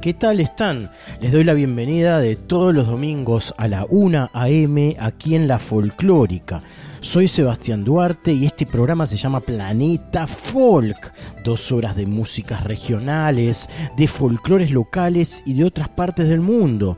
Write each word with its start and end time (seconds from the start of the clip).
¿Qué 0.00 0.14
tal 0.14 0.40
están? 0.40 0.90
Les 1.20 1.30
doy 1.30 1.44
la 1.44 1.52
bienvenida 1.52 2.20
de 2.20 2.34
todos 2.34 2.74
los 2.74 2.86
domingos 2.86 3.54
a 3.58 3.68
la 3.68 3.86
1 3.88 4.30
a.m. 4.32 4.96
aquí 4.98 5.34
en 5.34 5.46
La 5.46 5.58
Folclórica. 5.58 6.62
Soy 7.00 7.28
Sebastián 7.28 7.84
Duarte 7.84 8.32
y 8.32 8.46
este 8.46 8.66
programa 8.66 9.06
se 9.06 9.16
llama 9.16 9.40
Planeta 9.40 10.26
Folk. 10.26 11.12
Dos 11.44 11.70
horas 11.72 11.96
de 11.96 12.06
músicas 12.06 12.64
regionales, 12.64 13.68
de 13.96 14.08
folclores 14.08 14.70
locales 14.70 15.42
y 15.44 15.54
de 15.54 15.64
otras 15.64 15.88
partes 15.88 16.28
del 16.28 16.40
mundo. 16.40 16.96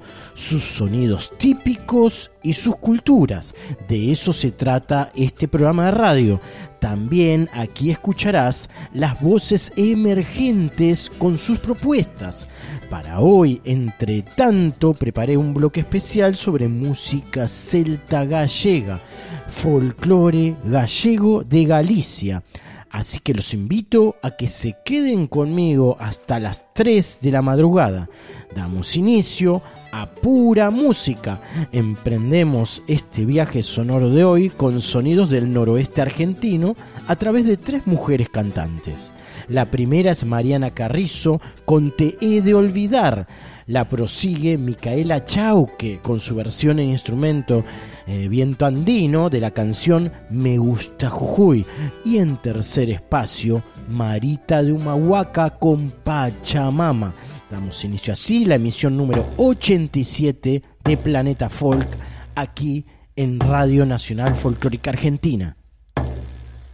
Sus 0.48 0.64
sonidos 0.64 1.30
típicos 1.38 2.32
y 2.42 2.52
sus 2.54 2.76
culturas. 2.76 3.54
De 3.88 4.10
eso 4.10 4.32
se 4.32 4.50
trata 4.50 5.10
este 5.14 5.46
programa 5.46 5.86
de 5.86 5.90
radio. 5.92 6.40
También 6.80 7.48
aquí 7.54 7.90
escucharás 7.90 8.68
las 8.92 9.20
voces 9.22 9.72
emergentes 9.76 11.10
con 11.16 11.38
sus 11.38 11.60
propuestas. 11.60 12.48
Para 12.90 13.20
hoy, 13.20 13.60
entre 13.64 14.22
tanto, 14.22 14.94
preparé 14.94 15.36
un 15.36 15.54
bloque 15.54 15.80
especial 15.80 16.34
sobre 16.34 16.66
música 16.66 17.46
celta 17.46 18.24
gallega, 18.24 19.00
folclore 19.48 20.56
gallego 20.64 21.44
de 21.44 21.64
Galicia. 21.64 22.42
Así 22.90 23.20
que 23.20 23.32
los 23.32 23.54
invito 23.54 24.16
a 24.22 24.32
que 24.32 24.48
se 24.48 24.76
queden 24.84 25.28
conmigo 25.28 25.96
hasta 26.00 26.40
las 26.40 26.64
3 26.74 27.20
de 27.22 27.30
la 27.30 27.42
madrugada. 27.42 28.10
Damos 28.54 28.96
inicio 28.96 29.62
a 29.92 30.06
pura 30.06 30.70
música. 30.70 31.40
Emprendemos 31.70 32.82
este 32.88 33.24
viaje 33.24 33.62
sonoro 33.62 34.10
de 34.10 34.24
hoy 34.24 34.48
con 34.48 34.80
sonidos 34.80 35.30
del 35.30 35.52
noroeste 35.52 36.00
argentino 36.00 36.74
a 37.06 37.14
través 37.16 37.46
de 37.46 37.58
tres 37.58 37.86
mujeres 37.86 38.28
cantantes. 38.30 39.12
La 39.48 39.70
primera 39.70 40.10
es 40.12 40.24
Mariana 40.24 40.70
Carrizo 40.70 41.40
con 41.64 41.94
Te 41.94 42.16
he 42.20 42.40
de 42.40 42.54
olvidar. 42.54 43.28
La 43.66 43.88
prosigue 43.88 44.58
Micaela 44.58 45.24
Chauque 45.24 46.00
con 46.02 46.20
su 46.20 46.34
versión 46.34 46.80
en 46.80 46.88
instrumento 46.88 47.62
eh, 48.06 48.28
viento 48.28 48.66
andino 48.66 49.30
de 49.30 49.40
la 49.40 49.52
canción 49.52 50.10
Me 50.30 50.58
gusta 50.58 51.10
Jujuy. 51.10 51.66
Y 52.04 52.16
en 52.16 52.36
tercer 52.38 52.90
espacio, 52.90 53.62
Marita 53.88 54.62
de 54.62 54.72
Humahuaca 54.72 55.50
con 55.50 55.90
Pachamama. 55.90 57.14
Damos 57.52 57.84
inicio 57.84 58.14
así 58.14 58.46
la 58.46 58.54
emisión 58.54 58.96
número 58.96 59.28
87 59.36 60.62
de 60.82 60.96
Planeta 60.96 61.50
Folk 61.50 61.86
aquí 62.34 62.86
en 63.14 63.38
Radio 63.38 63.84
Nacional 63.84 64.34
Folclórica 64.34 64.88
Argentina. 64.88 65.54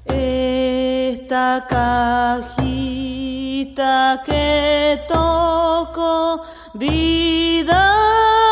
Esta 0.05 1.67
cajita 1.69 2.63
que 4.25 5.01
toco, 5.09 6.43
vida 6.75 8.48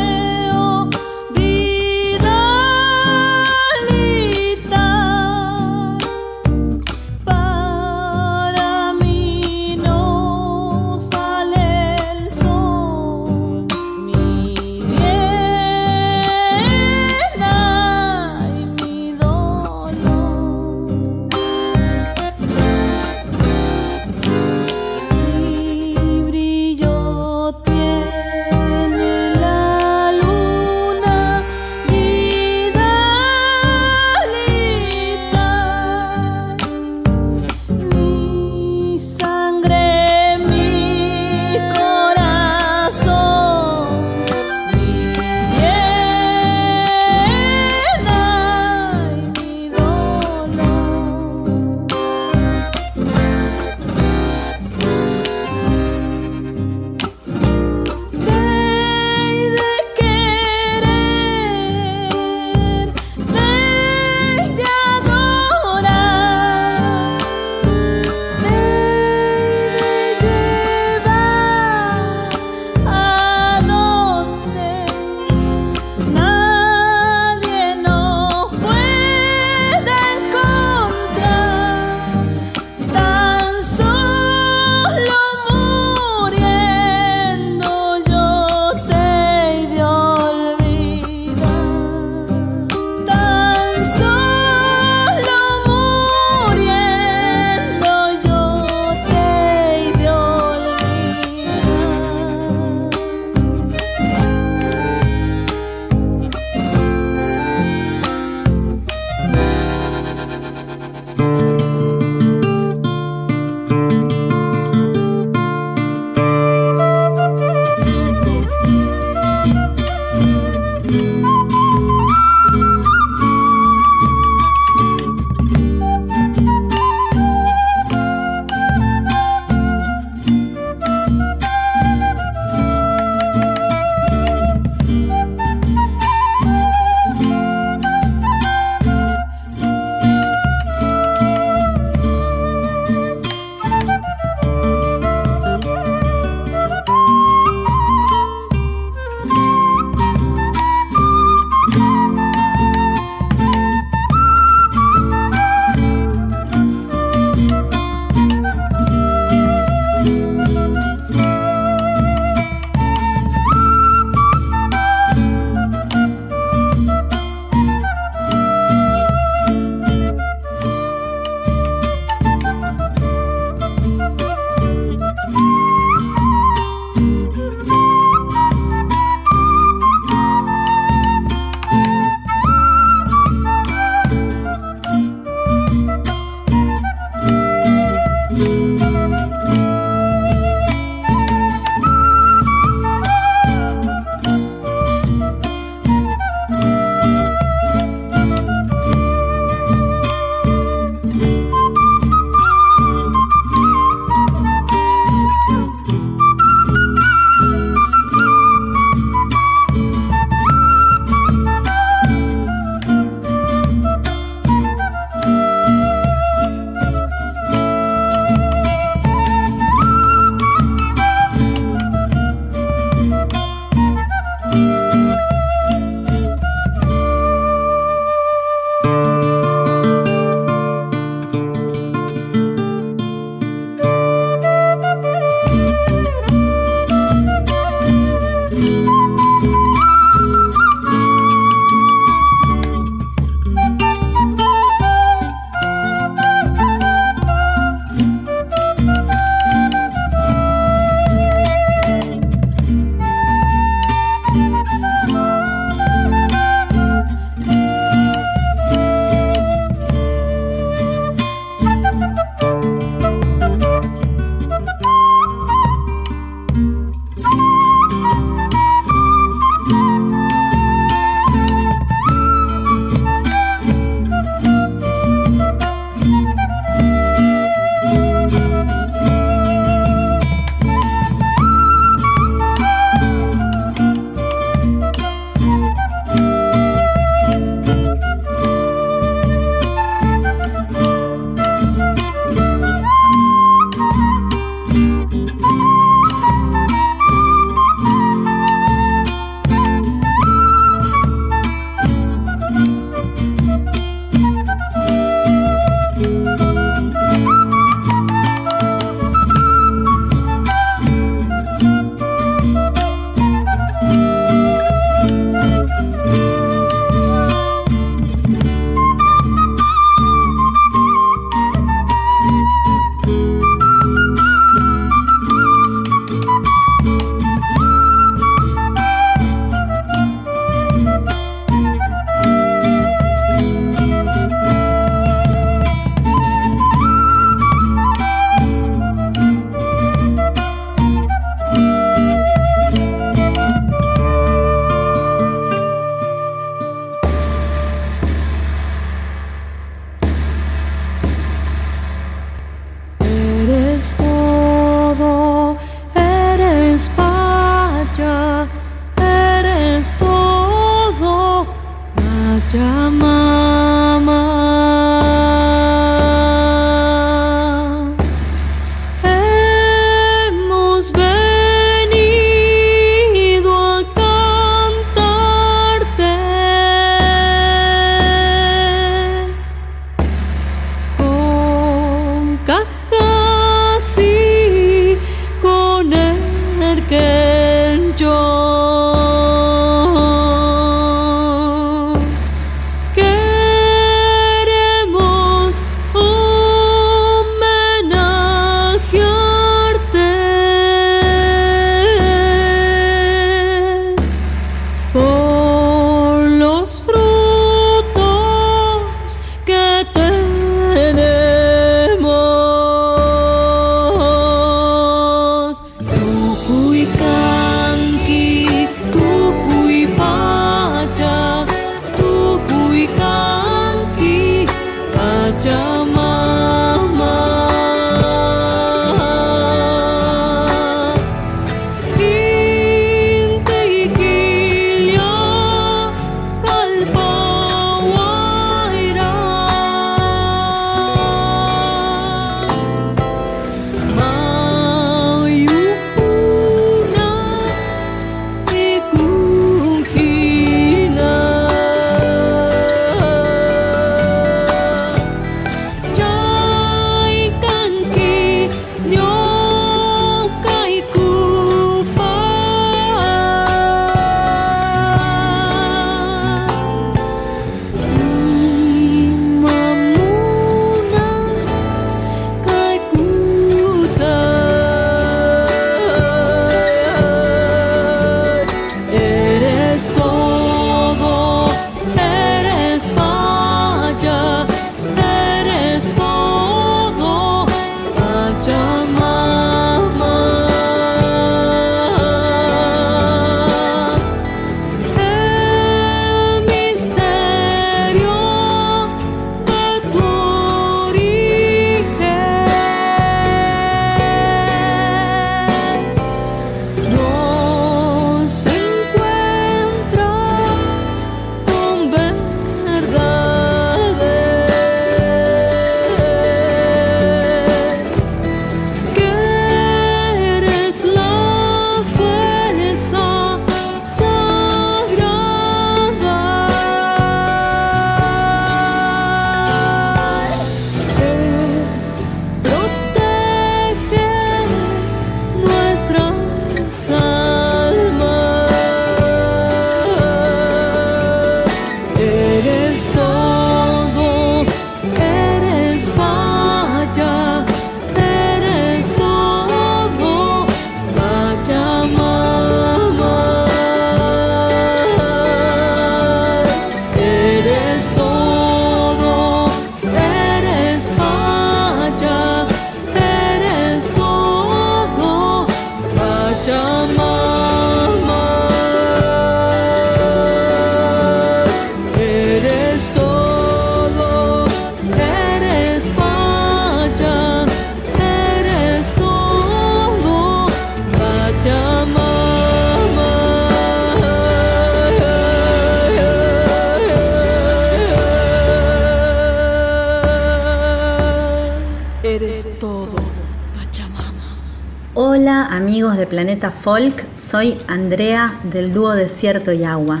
Folk, 596.62 597.02
soy 597.18 597.58
Andrea 597.66 598.38
del 598.44 598.72
dúo 598.72 598.92
Desierto 598.92 599.50
y 599.50 599.64
Agua. 599.64 600.00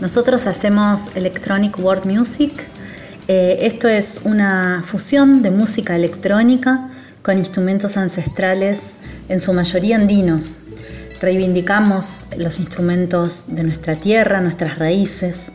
Nosotros 0.00 0.48
hacemos 0.48 1.14
Electronic 1.14 1.78
World 1.78 2.06
Music. 2.06 2.52
Eh, 3.28 3.58
esto 3.60 3.86
es 3.86 4.20
una 4.24 4.82
fusión 4.84 5.42
de 5.42 5.52
música 5.52 5.94
electrónica 5.94 6.90
con 7.22 7.38
instrumentos 7.38 7.96
ancestrales, 7.96 8.94
en 9.28 9.38
su 9.38 9.52
mayoría 9.52 9.94
andinos. 9.94 10.56
Reivindicamos 11.20 12.26
los 12.36 12.58
instrumentos 12.58 13.44
de 13.46 13.62
nuestra 13.62 13.94
tierra, 13.94 14.40
nuestras 14.40 14.80
raíces, 14.80 15.52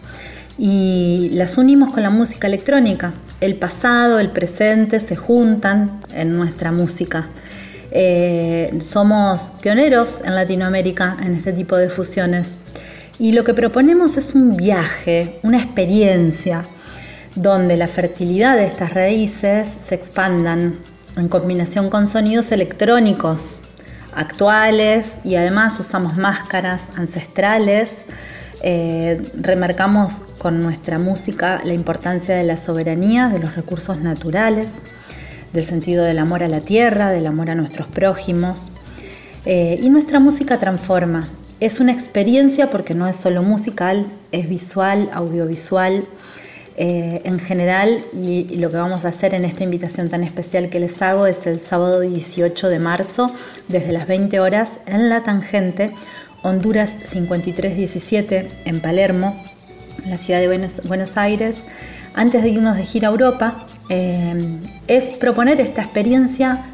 y 0.58 1.30
las 1.34 1.58
unimos 1.58 1.94
con 1.94 2.04
la 2.04 2.10
música 2.10 2.48
electrónica. 2.48 3.12
El 3.42 3.58
pasado, 3.58 4.18
el 4.18 4.30
presente 4.30 5.02
se 5.02 5.18
juntan 5.18 6.00
en 6.14 6.38
nuestra 6.38 6.72
música. 6.72 7.28
Eh, 7.92 8.78
somos 8.82 9.54
en 9.72 10.36
Latinoamérica 10.36 11.18
en 11.22 11.34
este 11.34 11.52
tipo 11.52 11.76
de 11.76 11.90
fusiones 11.90 12.58
y 13.20 13.34
lo 13.34 13.44
que 13.44 13.54
proponemos 13.54 14.16
es 14.16 14.34
un 14.34 14.56
viaje, 14.56 15.40
una 15.44 15.58
experiencia 15.58 16.64
donde 17.36 17.76
la 17.76 17.88
fertilidad 17.88 18.56
de 18.56 18.66
estas 18.66 18.94
raíces 18.94 19.78
se 19.84 19.96
expandan 19.96 20.76
en 21.18 21.28
combinación 21.28 21.90
con 21.90 22.08
sonidos 22.08 22.52
electrónicos 22.52 23.60
actuales 24.14 25.16
y 25.26 25.36
además 25.36 25.80
usamos 25.80 26.16
máscaras 26.16 26.90
ancestrales. 26.96 28.06
Eh, 28.62 29.22
remarcamos 29.34 30.22
con 30.38 30.64
nuestra 30.64 30.98
música 30.98 31.60
la 31.66 31.74
importancia 31.74 32.36
de 32.36 32.44
la 32.44 32.58
soberanía 32.58 33.28
de 33.28 33.40
los 33.40 33.56
recursos 33.56 34.00
naturales 34.00 34.70
del 35.54 35.64
sentido 35.64 36.04
del 36.06 36.20
amor 36.20 36.44
a 36.44 36.48
la 36.48 36.62
tierra, 36.62 37.10
del 37.10 37.28
amor 37.28 37.50
a 37.50 37.56
nuestros 37.56 37.88
prójimos. 37.88 38.72
Eh, 39.50 39.80
y 39.82 39.90
nuestra 39.90 40.20
música 40.20 40.60
transforma, 40.60 41.30
Es 41.62 41.80
una 41.80 41.94
experiencia 41.94 42.70
porque 42.70 42.94
no 42.94 43.08
es 43.08 43.16
solo 43.16 43.44
musical, 43.44 44.06
es 44.34 44.50
visual, 44.50 45.10
audiovisual, 45.14 46.04
eh, 46.76 47.22
en 47.24 47.40
general 47.40 48.04
y, 48.12 48.44
lo 48.58 48.70
que 48.70 48.76
vamos 48.76 49.06
a 49.06 49.08
hacer 49.08 49.34
en 49.34 49.46
esta 49.46 49.64
invitación 49.64 50.10
tan 50.10 50.26
especial 50.26 50.70
que 50.70 50.82
les 50.82 51.02
hago 51.02 51.28
es 51.28 51.48
el 51.48 51.62
sábado 51.62 52.02
18 52.02 52.68
de 52.68 52.80
marzo 52.80 53.32
desde 53.70 53.94
las 53.94 54.06
20 54.06 54.38
horas 54.42 54.82
en 54.86 55.08
La 55.08 55.24
Tangente, 55.24 55.94
Honduras 56.44 56.98
5317 57.06 58.52
en 58.66 58.82
Palermo, 58.82 59.42
la 60.06 60.18
ciudad 60.18 60.42
de 60.42 60.70
Buenos, 60.84 61.18
Aires. 61.18 61.64
Antes 62.14 62.44
de 62.44 62.50
irnos 62.50 62.76
de 62.76 62.84
gira 62.84 63.08
a 63.08 63.12
Europa, 63.12 63.66
eh, 63.90 64.36
es 64.90 65.06
proponer 65.18 65.62
esta 65.62 65.84
experiencia 65.84 66.66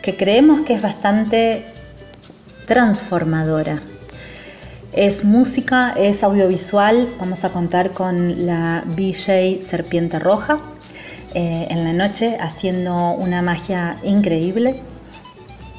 que 0.00 0.16
creemos 0.16 0.60
que 0.60 0.74
es 0.74 0.80
bastante 0.80 1.64
transformadora. 2.70 3.80
Es 4.92 5.24
música, 5.24 5.92
es 5.96 6.22
audiovisual. 6.22 7.08
Vamos 7.18 7.42
a 7.42 7.50
contar 7.50 7.90
con 7.90 8.46
la 8.46 8.84
BJ 8.86 9.64
Serpiente 9.64 10.20
Roja 10.20 10.60
eh, 11.34 11.66
en 11.68 11.82
la 11.82 11.92
noche 11.92 12.36
haciendo 12.40 13.10
una 13.14 13.42
magia 13.42 13.96
increíble. 14.04 14.82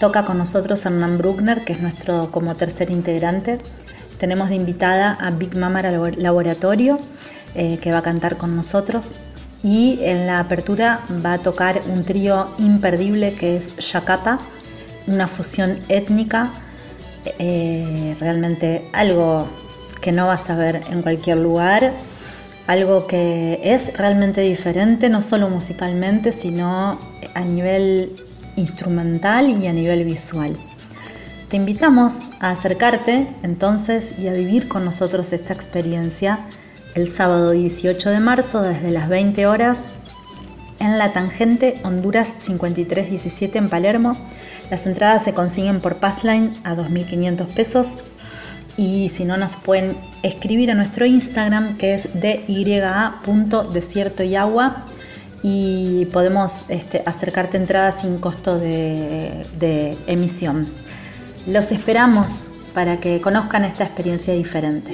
Toca 0.01 0.25
con 0.25 0.38
nosotros 0.38 0.86
Hernán 0.86 1.17
Bruckner, 1.17 1.63
que 1.63 1.71
es 1.71 1.79
nuestro 1.79 2.29
como 2.29 2.55
tercer 2.55 2.91
integrante. 2.91 3.60
Tenemos 4.17 4.50
de 4.50 4.55
invitada 4.55 5.13
a 5.13 5.31
Big 5.31 5.55
Mama 5.55 5.81
Laboratorio, 5.81 7.00
eh, 7.55 7.77
que 7.77 7.93
va 7.93 8.00
a 8.00 8.03
cantar 8.03 8.36
con 8.36 8.53
nosotros. 8.53 9.13
Y 9.63 10.00
en 10.01 10.27
la 10.27 10.41
apertura 10.41 11.00
va 11.25 11.33
a 11.33 11.38
tocar 11.38 11.81
un 11.88 12.03
trío 12.03 12.50
imperdible 12.57 13.33
que 13.36 13.55
es 13.55 13.77
Shakapa, 13.77 14.39
una 15.07 15.29
fusión 15.29 15.79
étnica 15.88 16.51
eh, 17.25 18.16
realmente 18.20 18.88
algo 18.94 19.48
que 20.01 20.12
no 20.12 20.28
vas 20.28 20.50
a 20.50 20.56
ver 20.56 20.82
en 20.90 21.01
cualquier 21.01 21.38
lugar, 21.38 21.92
algo 22.68 23.08
que 23.08 23.60
es 23.63 23.96
realmente 23.98 24.42
diferente, 24.42 25.10
no 25.10 25.22
solo 25.22 25.50
musicalmente, 25.50 26.32
sino 26.32 27.00
a 27.34 27.42
nivel 27.42 28.16
instrumental 28.56 29.50
y 29.62 29.68
a 29.68 29.74
nivel 29.74 30.04
visual. 30.04 30.58
Te 31.50 31.58
invitamos 31.58 32.20
a 32.40 32.51
acercarte 32.51 33.28
entonces 33.44 34.18
y 34.18 34.28
a 34.28 34.34
vivir 34.34 34.68
con 34.68 34.86
nosotros 34.86 35.34
esta 35.34 35.54
experiencia 35.54 36.40
el 36.96 37.08
sábado 37.08 37.51
18 37.51 38.10
de 38.10 38.20
marzo 38.20 38.62
desde 38.62 38.92
las 38.92 39.10
20 39.10 39.48
horas 39.48 39.84
en 40.80 40.98
la 40.98 41.13
tangente 41.13 41.80
Honduras 41.84 42.34
5317 42.38 43.58
en 43.58 43.70
Palermo 43.70 44.18
las 44.72 44.88
entradas 44.88 45.24
se 45.24 45.34
consiguen 45.34 45.82
por 45.82 45.98
Passline 45.98 46.54
a 46.63 46.75
2.500 46.75 47.46
pesos 47.48 47.90
y 48.78 49.10
si 49.10 49.25
no 49.25 49.36
nos 49.36 49.58
pueden 49.58 49.98
escribir 50.24 50.72
a 50.72 50.75
nuestro 50.75 51.06
Instagram 51.06 51.78
que 51.78 51.96
es 51.96 52.08
dya.desierto 52.13 54.24
y 54.24 54.36
agua 54.36 54.86
y 55.44 56.06
podemos 56.13 56.63
este, 56.70 57.04
acercarte 57.06 57.58
entradas 57.58 58.01
sin 58.01 58.20
costo 58.20 58.58
de, 58.58 59.46
de 59.60 59.98
emisión. 60.08 60.68
Los 61.48 61.74
esperamos 61.74 62.46
para 62.74 63.01
que 63.01 63.20
conozcan 63.20 63.66
esta 63.66 63.84
experiencia 63.84 64.34
diferente. 64.34 64.94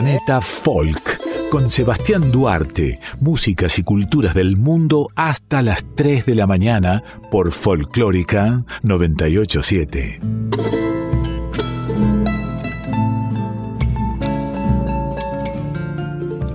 Planeta 0.00 0.40
Folk 0.40 1.50
con 1.50 1.68
Sebastián 1.68 2.32
Duarte, 2.32 3.00
músicas 3.20 3.78
y 3.78 3.82
culturas 3.82 4.32
del 4.32 4.56
mundo 4.56 5.10
hasta 5.14 5.60
las 5.60 5.84
3 5.94 6.24
de 6.24 6.34
la 6.34 6.46
mañana 6.46 7.02
por 7.30 7.52
Folclórica 7.52 8.64
987. 8.82 10.20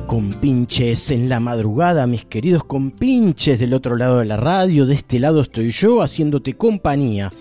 Compinches 0.07 1.11
en 1.11 1.29
la 1.29 1.39
madrugada, 1.39 2.07
mis 2.07 2.25
queridos 2.25 2.63
compinches 2.63 3.59
del 3.59 3.75
otro 3.75 3.95
lado 3.95 4.17
de 4.17 4.25
la 4.25 4.37
radio, 4.37 4.87
de 4.87 4.95
este 4.95 5.19
lado 5.19 5.41
estoy 5.41 5.69
yo 5.69 6.01
haciéndote 6.01 6.55
compañía. 6.55 7.31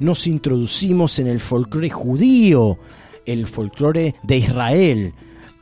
Nos 0.00 0.26
introducimos 0.26 1.18
en 1.18 1.28
el 1.28 1.40
folclore 1.40 1.88
judío, 1.88 2.76
el 3.24 3.46
folclore 3.46 4.16
de 4.22 4.36
Israel, 4.36 5.14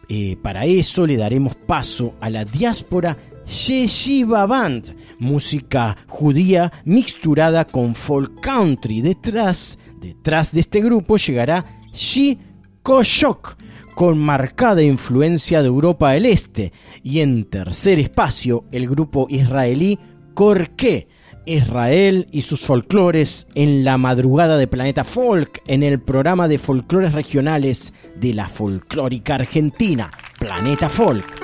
eh, 0.08 0.36
para 0.42 0.64
eso 0.64 1.06
le 1.06 1.16
daremos 1.16 1.54
paso 1.54 2.14
a 2.20 2.30
la 2.30 2.44
diáspora 2.44 3.16
Yeshiva 3.46 4.46
Band, 4.46 4.94
música 5.18 5.96
judía 6.08 6.72
mixturada 6.84 7.66
con 7.66 7.94
folk 7.94 8.40
country. 8.40 9.00
Detrás, 9.00 9.78
detrás 10.00 10.52
de 10.52 10.60
este 10.60 10.80
grupo 10.80 11.16
llegará 11.16 11.78
Shi 11.92 12.38
Koshok, 12.82 13.56
con 13.94 14.18
marcada 14.18 14.82
influencia 14.82 15.62
de 15.62 15.68
Europa 15.68 16.12
del 16.12 16.26
Este. 16.26 16.72
Y 17.02 17.20
en 17.20 17.44
tercer 17.44 18.00
espacio, 18.00 18.64
el 18.72 18.88
grupo 18.88 19.26
israelí 19.28 19.98
Korke, 20.34 21.08
Israel 21.46 22.26
y 22.30 22.42
sus 22.42 22.62
folclores 22.62 23.46
en 23.54 23.84
la 23.84 23.98
madrugada 23.98 24.56
de 24.56 24.66
Planeta 24.66 25.04
Folk 25.04 25.62
en 25.66 25.82
el 25.82 26.00
programa 26.00 26.48
de 26.48 26.58
folclores 26.58 27.12
regionales 27.12 27.94
de 28.16 28.34
la 28.34 28.48
folclórica 28.48 29.34
argentina, 29.36 30.10
Planeta 30.38 30.88
Folk. 30.88 31.43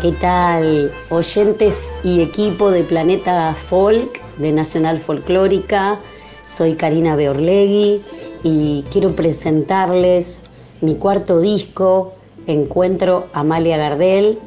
¿Qué 0.00 0.12
tal? 0.12 0.92
Oyentes 1.10 1.92
y 2.04 2.20
equipo 2.20 2.70
de 2.70 2.84
Planeta 2.84 3.52
Folk, 3.54 4.22
de 4.36 4.52
Nacional 4.52 5.00
Folclórica. 5.00 5.98
Soy 6.46 6.76
Karina 6.76 7.16
Beorlegui 7.16 8.02
y 8.44 8.84
quiero 8.92 9.10
presentarles 9.16 10.44
mi 10.82 10.94
cuarto 10.94 11.40
disco, 11.40 12.12
Encuentro 12.46 13.26
Amalia 13.32 13.76
Gardel, 13.76 14.38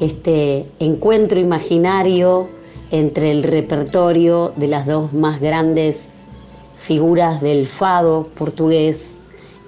este 0.00 0.66
encuentro 0.80 1.38
imaginario 1.38 2.48
entre 2.90 3.30
el 3.30 3.44
repertorio 3.44 4.52
de 4.56 4.66
las 4.66 4.86
dos 4.86 5.12
más 5.12 5.40
grandes 5.40 6.14
figuras 6.78 7.40
del 7.40 7.68
fado 7.68 8.26
portugués 8.34 9.20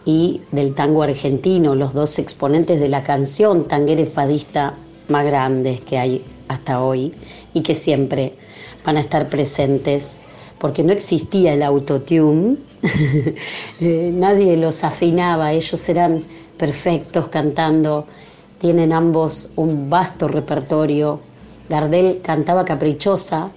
y 0.04 0.40
del 0.50 0.74
tango 0.74 1.04
argentino, 1.04 1.76
los 1.76 1.94
dos 1.94 2.18
exponentes 2.18 2.80
de 2.80 2.88
la 2.88 3.04
canción 3.04 3.64
tanguera 3.64 4.04
fadista 4.07 4.74
más 5.09 5.24
grandes 5.24 5.80
que 5.80 5.98
hay 5.98 6.24
hasta 6.48 6.82
hoy 6.82 7.12
y 7.54 7.62
que 7.62 7.74
siempre 7.74 8.34
van 8.84 8.96
a 8.96 9.00
estar 9.00 9.28
presentes, 9.28 10.20
porque 10.59 10.82
no 10.82 10.92
existía 10.92 11.54
el 11.54 11.62
autotune, 11.62 12.57
eh, 13.80 14.11
nadie 14.14 14.57
los 14.57 14.84
afinaba, 14.84 15.52
ellos 15.52 15.88
eran 15.88 16.22
perfectos 16.57 17.28
cantando, 17.28 18.07
tienen 18.59 18.92
ambos 18.92 19.50
un 19.57 19.90
vasto 19.90 20.28
repertorio. 20.28 21.20
Gardel 21.68 22.20
cantaba 22.22 22.64
Caprichosa, 22.64 23.50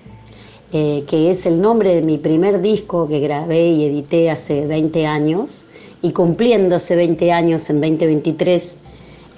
eh, 0.73 1.03
que 1.07 1.29
es 1.29 1.45
el 1.45 1.61
nombre 1.61 1.95
de 1.95 2.01
mi 2.01 2.17
primer 2.17 2.61
disco 2.61 3.07
que 3.07 3.19
grabé 3.19 3.69
y 3.69 3.85
edité 3.85 4.29
hace 4.29 4.65
20 4.65 5.05
años, 5.05 5.65
y 6.01 6.11
cumpliéndose 6.11 6.95
20 6.95 7.31
años 7.31 7.69
en 7.69 7.81
2023, 7.81 8.79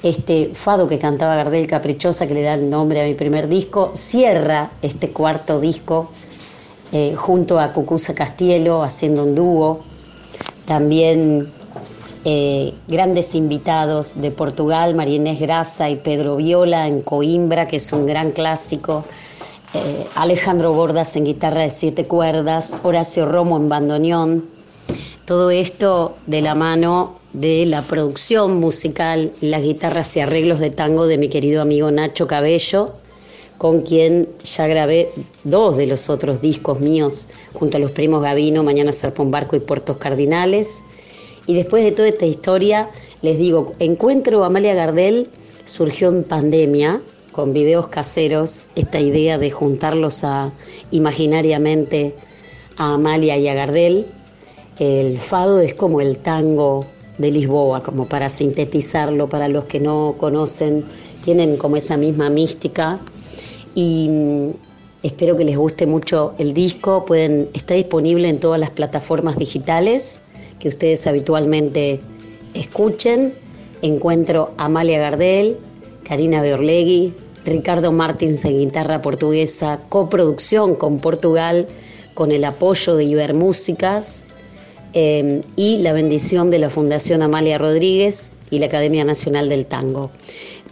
este 0.03 0.51
fado 0.53 0.87
que 0.87 0.97
cantaba 0.97 1.35
Gardel 1.35 1.67
Caprichosa, 1.67 2.27
que 2.27 2.33
le 2.33 2.41
da 2.41 2.55
el 2.55 2.69
nombre 2.69 3.01
a 3.01 3.05
mi 3.05 3.13
primer 3.13 3.47
disco, 3.47 3.91
cierra 3.93 4.71
este 4.81 5.11
cuarto 5.11 5.59
disco 5.59 6.09
eh, 6.91 7.15
junto 7.15 7.59
a 7.59 7.71
Cucuza 7.71 8.13
Castielo 8.15 8.83
haciendo 8.83 9.23
un 9.23 9.35
dúo. 9.35 9.81
También 10.65 11.51
eh, 12.25 12.73
grandes 12.87 13.35
invitados 13.35 14.19
de 14.19 14.31
Portugal, 14.31 14.95
María 14.95 15.15
Inés 15.15 15.39
Grasa 15.39 15.89
y 15.89 15.95
Pedro 15.97 16.37
Viola 16.37 16.87
en 16.87 17.01
Coimbra, 17.01 17.67
que 17.67 17.77
es 17.77 17.93
un 17.93 18.05
gran 18.05 18.31
clásico. 18.31 19.05
Eh, 19.73 20.07
Alejandro 20.15 20.73
Bordas 20.73 21.15
en 21.15 21.25
guitarra 21.25 21.61
de 21.61 21.69
siete 21.69 22.05
cuerdas, 22.05 22.77
Horacio 22.83 23.25
Romo 23.25 23.55
en 23.57 23.69
bandoneón. 23.69 24.49
Todo 25.25 25.49
esto 25.51 26.17
de 26.25 26.41
la 26.41 26.55
mano 26.55 27.20
de 27.33 27.65
la 27.65 27.81
producción 27.81 28.59
musical, 28.59 29.31
las 29.41 29.63
guitarras 29.63 30.15
y 30.17 30.19
arreglos 30.19 30.59
de 30.59 30.69
tango 30.69 31.07
de 31.07 31.17
mi 31.17 31.29
querido 31.29 31.61
amigo 31.61 31.89
Nacho 31.89 32.27
Cabello, 32.27 32.93
con 33.57 33.81
quien 33.81 34.27
ya 34.43 34.67
grabé 34.67 35.11
dos 35.43 35.77
de 35.77 35.87
los 35.87 36.09
otros 36.09 36.41
discos 36.41 36.79
míos, 36.79 37.29
junto 37.53 37.77
a 37.77 37.79
los 37.79 37.91
primos 37.91 38.23
Gavino, 38.23 38.63
Mañana 38.63 38.91
Serpa 38.91 39.23
un 39.23 39.31
Barco 39.31 39.55
y 39.55 39.59
Puertos 39.59 39.97
Cardinales. 39.97 40.81
Y 41.47 41.53
después 41.53 41.83
de 41.83 41.91
toda 41.91 42.07
esta 42.07 42.25
historia, 42.25 42.89
les 43.21 43.37
digo, 43.37 43.75
Encuentro 43.79 44.43
Amalia 44.43 44.73
Gardel 44.73 45.29
surgió 45.65 46.09
en 46.09 46.23
pandemia, 46.23 47.01
con 47.31 47.53
videos 47.53 47.87
caseros, 47.87 48.67
esta 48.75 48.99
idea 48.99 49.37
de 49.37 49.51
juntarlos 49.51 50.23
a, 50.23 50.51
imaginariamente 50.91 52.13
a 52.77 52.95
Amalia 52.95 53.37
y 53.37 53.47
a 53.47 53.53
Gardel. 53.53 54.05
El 54.79 55.17
fado 55.17 55.61
es 55.61 55.73
como 55.73 56.01
el 56.01 56.17
tango 56.17 56.85
de 57.21 57.31
Lisboa, 57.31 57.81
como 57.81 58.07
para 58.07 58.29
sintetizarlo 58.29 59.29
para 59.29 59.47
los 59.47 59.65
que 59.65 59.79
no 59.79 60.15
conocen, 60.17 60.83
tienen 61.23 61.57
como 61.57 61.77
esa 61.77 61.97
misma 61.97 62.29
mística. 62.29 62.99
Y 63.75 64.07
mm, 64.09 64.49
espero 65.03 65.37
que 65.37 65.45
les 65.45 65.57
guste 65.57 65.85
mucho 65.85 66.33
el 66.37 66.53
disco, 66.53 67.05
pueden 67.05 67.49
está 67.53 67.75
disponible 67.75 68.27
en 68.27 68.39
todas 68.39 68.59
las 68.59 68.71
plataformas 68.71 69.37
digitales 69.37 70.21
que 70.59 70.69
ustedes 70.69 71.07
habitualmente 71.07 71.99
escuchen. 72.53 73.33
Encuentro 73.81 74.51
Amalia 74.57 74.99
Gardel, 74.99 75.57
Karina 76.03 76.41
Beorlegui, 76.41 77.13
Ricardo 77.45 77.91
Martins 77.91 78.45
en 78.45 78.57
guitarra 78.57 79.01
portuguesa, 79.01 79.79
coproducción 79.89 80.75
con 80.75 80.99
Portugal, 80.99 81.67
con 82.13 82.31
el 82.31 82.43
apoyo 82.43 82.95
de 82.95 83.05
Ibermúsicas 83.05 84.27
eh, 84.93 85.41
y 85.55 85.77
la 85.77 85.93
bendición 85.93 86.49
de 86.49 86.59
la 86.59 86.69
Fundación 86.69 87.21
Amalia 87.21 87.57
Rodríguez 87.57 88.31
y 88.49 88.59
la 88.59 88.67
Academia 88.67 89.03
Nacional 89.03 89.49
del 89.49 89.65
Tango. 89.65 90.11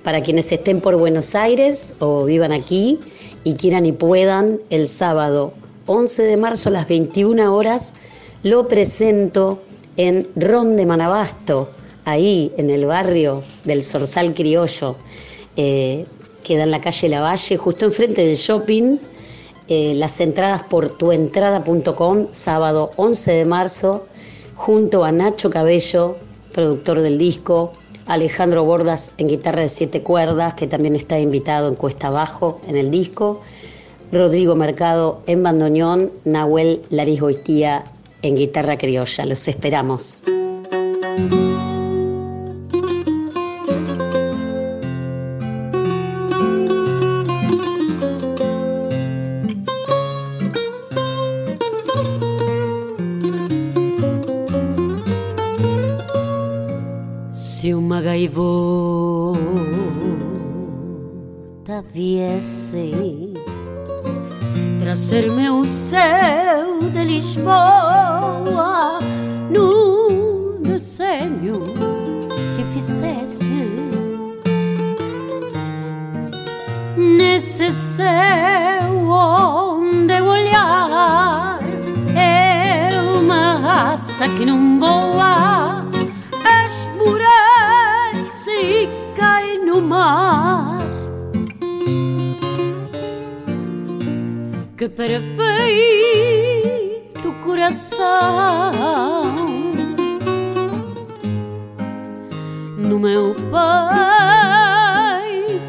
Para 0.03 0.21
quienes 0.21 0.51
estén 0.51 0.81
por 0.81 0.97
Buenos 0.97 1.35
Aires 1.35 1.93
o 1.99 2.25
vivan 2.25 2.51
aquí 2.51 2.99
y 3.43 3.53
quieran 3.55 3.85
y 3.85 3.91
puedan, 3.91 4.59
el 4.69 4.87
sábado 4.87 5.53
11 5.85 6.23
de 6.23 6.37
marzo 6.37 6.69
a 6.69 6.73
las 6.73 6.87
21 6.87 7.55
horas 7.55 7.93
lo 8.43 8.67
presento 8.67 9.59
en 9.97 10.27
Ron 10.35 10.77
de 10.77 10.85
Manabasto, 10.85 11.69
ahí 12.05 12.53
en 12.57 12.69
el 12.69 12.85
barrio 12.85 13.43
del 13.65 13.81
Sorsal 13.81 14.33
Criollo. 14.33 14.95
Eh, 15.57 16.05
queda 16.43 16.63
en 16.63 16.71
la 16.71 16.79
calle 16.79 17.09
Lavalle, 17.09 17.57
justo 17.57 17.85
enfrente 17.85 18.25
del 18.25 18.37
shopping. 18.37 18.97
Eh, 19.67 19.93
las 19.95 20.19
entradas 20.19 20.63
por 20.63 20.89
tuentrada.com, 20.97 22.27
sábado 22.31 22.91
11 22.95 23.31
de 23.31 23.45
marzo, 23.45 24.05
junto 24.59 25.05
a 25.05 25.11
Nacho 25.13 25.49
Cabello, 25.49 26.17
productor 26.51 26.99
del 26.99 27.17
disco, 27.17 27.71
Alejandro 28.07 28.65
Bordas 28.65 29.13
en 29.17 29.29
guitarra 29.29 29.61
de 29.61 29.69
siete 29.69 30.03
cuerdas, 30.03 30.53
que 30.53 30.67
también 30.67 30.97
está 30.97 31.17
invitado 31.17 31.69
en 31.69 31.75
Cuesta 31.75 32.07
Abajo 32.07 32.59
en 32.67 32.75
el 32.75 32.91
disco, 32.91 33.39
Rodrigo 34.11 34.55
Mercado 34.55 35.21
en 35.27 35.43
bandoneón, 35.43 36.11
Nahuel 36.25 36.81
Lariz 36.89 37.21
Goitía 37.21 37.85
en 38.21 38.35
guitarra 38.35 38.77
criolla. 38.77 39.25
Los 39.25 39.47
esperamos. 39.47 40.23
Viesse 61.93 63.33
trazer-me 64.79 65.49
o 65.49 65.65
céu 65.65 66.79
de 66.91 67.03
Lisboa 67.03 68.99
num 69.49 70.61
desenho 70.61 71.63
que 72.55 72.63
fizesse 72.73 73.51
nesse 76.95 77.71
que 94.79 94.87
perfeito 94.87 95.19
coração 97.43 98.71
no 102.77 102.97
meu 102.97 103.35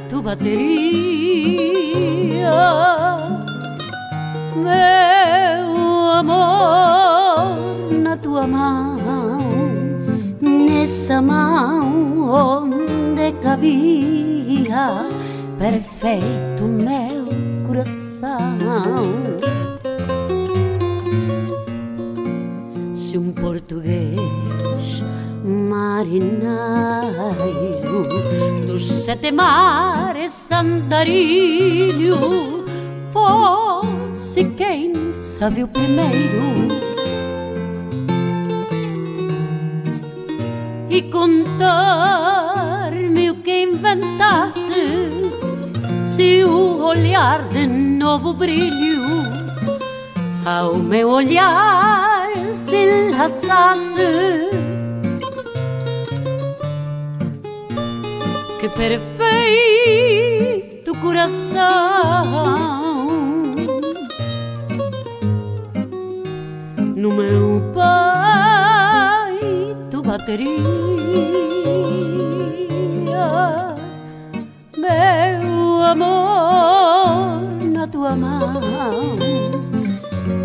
peito 0.06 0.22
bateria 0.22 0.60
meu 4.54 6.10
amor 6.12 7.92
na 7.92 8.16
tua 8.16 8.46
mão 8.46 8.96
nessa 10.40 11.20
mão 11.20 12.62
onde 12.62 13.32
cabia 13.42 15.10
perfeito. 15.58 16.49
Se 22.92 23.18
um 23.18 23.32
português 23.32 25.02
marinheiro 25.44 26.46
dos 28.66 28.86
sete 28.88 29.32
mares 29.32 30.52
andarilho 30.52 32.16
fosse 33.10 34.44
quem 34.56 35.12
sabe 35.12 35.64
o 35.64 35.68
primeiro. 35.68 36.68
E 40.88 41.02
contar-me 41.02 41.70
o 43.30 43.36
que 43.36 43.62
inventasse 43.62 44.72
se 46.06 46.44
o 46.44 46.84
olhar 46.84 47.48
de 47.48 47.66
novo 48.00 48.32
brilho 48.32 49.04
ao 50.46 50.76
meu 50.76 51.10
olhar 51.10 52.30
se 52.50 52.76
enlaçasse. 52.76 53.98
Que 58.58 58.70
perfeito 58.70 59.20
coração 61.02 62.24
no 66.96 67.10
meu 67.12 67.60
peito 69.36 70.02
bateria. 70.02 70.56
Meu 74.78 75.82
amor 75.82 76.99
tua 77.90 78.14
mão, 78.14 79.16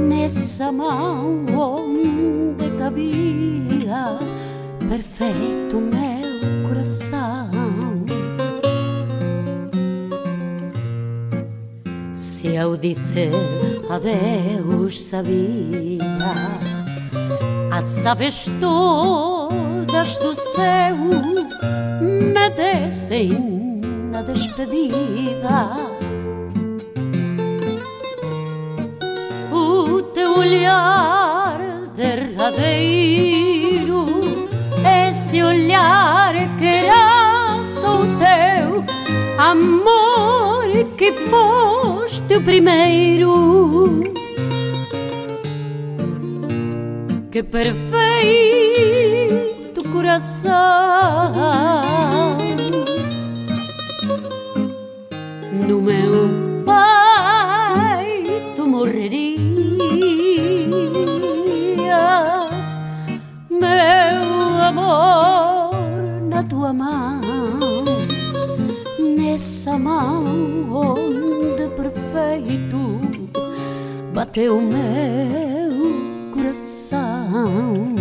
nessa 0.07 0.71
mão 0.71 1.45
onde 1.55 2.75
cabia 2.77 4.17
perfeito 4.89 5.79
meu 5.79 6.67
coração. 6.67 7.49
Se 12.13 12.47
eu 12.47 12.77
dizer 12.77 13.31
adeus 13.89 15.01
sabia 15.01 16.03
as 17.71 18.05
aves 18.05 18.45
todas 18.59 20.17
do 20.19 20.35
céu 20.35 20.95
me 22.01 22.49
descem 22.55 23.55
na 24.11 24.21
despedida. 24.21 25.94
Olhar 30.37 31.59
derradeiro, 31.95 32.47
esse 35.07 35.41
olhar 35.43 36.33
que 36.57 36.65
era 36.65 37.63
só 37.63 37.99
teu 38.19 38.83
amor 39.37 40.65
que 40.97 41.11
foste 41.29 42.35
o 42.35 42.41
primeiro. 42.41 44.03
Que 47.31 47.43
perfeito 47.43 47.85
coração 49.91 50.51
no 55.67 55.81
meu 55.81 56.29
peito 56.65 57.04
amor 64.85 66.21
na 66.29 66.43
tua 66.43 66.71
mão, 66.73 67.21
nessa 69.17 69.77
mão 69.77 70.23
onde 70.71 71.67
perfeito 71.75 73.01
bateu 74.13 74.61
meu 74.61 76.31
coração. 76.33 77.95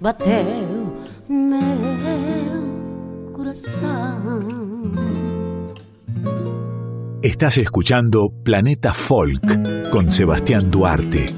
Bateu 0.00 0.96
meu 1.28 2.52
coração. 3.32 4.92
Estás 7.22 7.58
escuchando 7.58 8.32
Planeta 8.44 8.94
Folk 8.94 9.90
con 9.90 10.10
Sebastián 10.10 10.70
Duarte. 10.70 11.34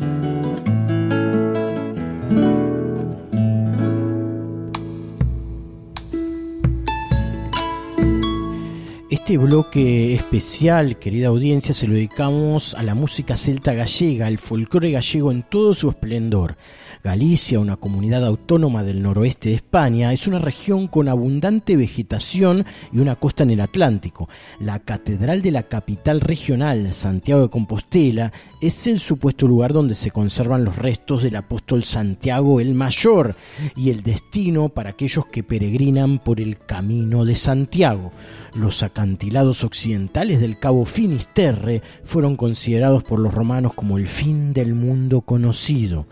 Este 9.31 9.39
bloque 9.39 10.13
especial, 10.13 10.99
querida 10.99 11.29
audiencia, 11.29 11.73
se 11.73 11.87
lo 11.87 11.95
dedicamos 11.95 12.75
a 12.75 12.83
la 12.83 12.97
música 12.97 13.37
celta 13.37 13.75
gallega, 13.75 14.27
al 14.27 14.39
folclore 14.39 14.91
gallego 14.91 15.31
en 15.31 15.45
todo 15.45 15.73
su 15.73 15.89
esplendor. 15.89 16.57
Galicia, 17.05 17.61
una 17.61 17.77
comunidad 17.77 18.27
autónoma 18.27 18.83
del 18.83 19.01
noroeste 19.01 19.51
de 19.51 19.55
España, 19.55 20.13
es 20.13 20.27
una 20.27 20.41
región 20.41 20.89
con 20.89 21.09
abundante 21.09 21.77
vegetación 21.77 22.67
y 22.93 22.99
una 22.99 23.15
costa 23.15 23.45
en 23.45 23.51
el 23.51 23.61
Atlántico. 23.61 24.29
La 24.59 24.81
catedral 24.81 25.43
de 25.43 25.53
la 25.53 25.63
capital 25.63 26.21
regional, 26.21 26.93
Santiago 26.93 27.43
de 27.43 27.51
Compostela, 27.51 28.33
es 28.61 28.89
el 28.89 28.99
supuesto 28.99 29.47
lugar 29.47 29.73
donde 29.73 29.95
se 29.95 30.11
conservan 30.11 30.65
los 30.65 30.77
restos 30.77 31.23
del 31.23 31.37
apóstol 31.37 31.85
Santiago 31.85 32.61
el 32.61 32.75
Mayor 32.75 33.37
y 33.77 33.91
el 33.91 34.03
destino 34.03 34.71
para 34.71 34.91
aquellos 34.91 35.27
que 35.27 35.45
peregrinan 35.45 36.19
por 36.19 36.41
el 36.41 36.59
camino 36.59 37.25
de 37.25 37.37
Santiago. 37.37 38.11
Los 38.55 38.83
acantilados 38.83 39.20
occidentales 39.65 40.41
del 40.41 40.59
cabo 40.59 40.85
Finisterre 40.85 41.83
fueron 42.05 42.37
considerados 42.37 43.03
por 43.03 43.19
los 43.19 43.35
romanos 43.35 43.75
como 43.75 43.99
el 43.99 44.07
fin 44.07 44.53
del 44.53 44.75
mundo 44.75 45.21
conocido. 45.21 46.07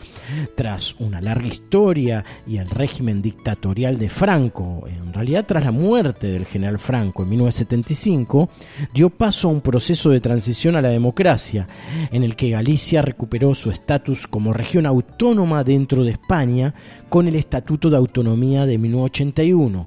Tras 0.57 0.95
una 0.99 1.21
larga 1.21 1.47
historia 1.47 2.25
y 2.47 2.59
el 2.59 2.69
régimen 2.69 3.23
dictatorial 3.23 3.99
de 3.99 4.09
Franco, 4.09 4.85
en 4.87 5.13
realidad 5.13 5.47
tras 5.47 5.65
la 5.65 5.73
muerte 5.73 6.27
del 6.29 6.45
general 6.45 6.79
Franco 6.79 7.23
en 7.23 7.31
1975, 7.31 8.51
dio 8.93 9.11
paso 9.11 9.49
a 9.49 9.53
un 9.53 9.61
proceso 9.61 10.11
de 10.11 10.21
transición 10.21 10.77
a 10.77 10.83
la 10.83 10.91
democracia, 10.91 11.67
en 12.13 12.23
el 12.23 12.37
que 12.37 12.51
Galicia 12.51 13.03
recuperó 13.03 13.55
su 13.55 13.71
estatus 13.71 14.27
como 14.27 14.53
región 14.53 14.87
autónoma 14.87 15.65
dentro 15.65 16.05
de 16.05 16.13
España 16.13 16.75
con 17.09 17.27
el 17.27 17.37
Estatuto 17.37 17.89
de 17.89 17.97
Autonomía 17.97 18.67
de 18.67 18.77
1981 18.79 19.87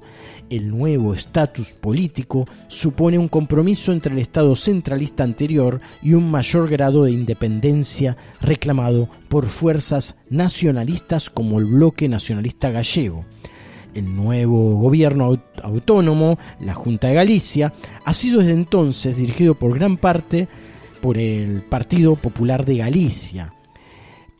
el 0.56 0.68
nuevo 0.68 1.14
estatus 1.14 1.72
político 1.72 2.44
supone 2.68 3.18
un 3.18 3.28
compromiso 3.28 3.92
entre 3.92 4.12
el 4.12 4.18
Estado 4.18 4.54
centralista 4.54 5.24
anterior 5.24 5.80
y 6.02 6.12
un 6.14 6.30
mayor 6.30 6.68
grado 6.68 7.04
de 7.04 7.10
independencia 7.12 8.16
reclamado 8.40 9.08
por 9.28 9.46
fuerzas 9.46 10.16
nacionalistas 10.30 11.30
como 11.30 11.58
el 11.58 11.64
bloque 11.66 12.08
nacionalista 12.08 12.70
gallego. 12.70 13.24
El 13.94 14.14
nuevo 14.14 14.76
gobierno 14.76 15.30
aut- 15.30 15.60
autónomo, 15.62 16.38
la 16.60 16.74
Junta 16.74 17.08
de 17.08 17.14
Galicia, 17.14 17.72
ha 18.04 18.12
sido 18.12 18.40
desde 18.40 18.52
entonces 18.52 19.16
dirigido 19.16 19.54
por 19.54 19.74
gran 19.74 19.96
parte 19.96 20.48
por 21.00 21.18
el 21.18 21.62
Partido 21.62 22.16
Popular 22.16 22.64
de 22.64 22.76
Galicia. 22.76 23.52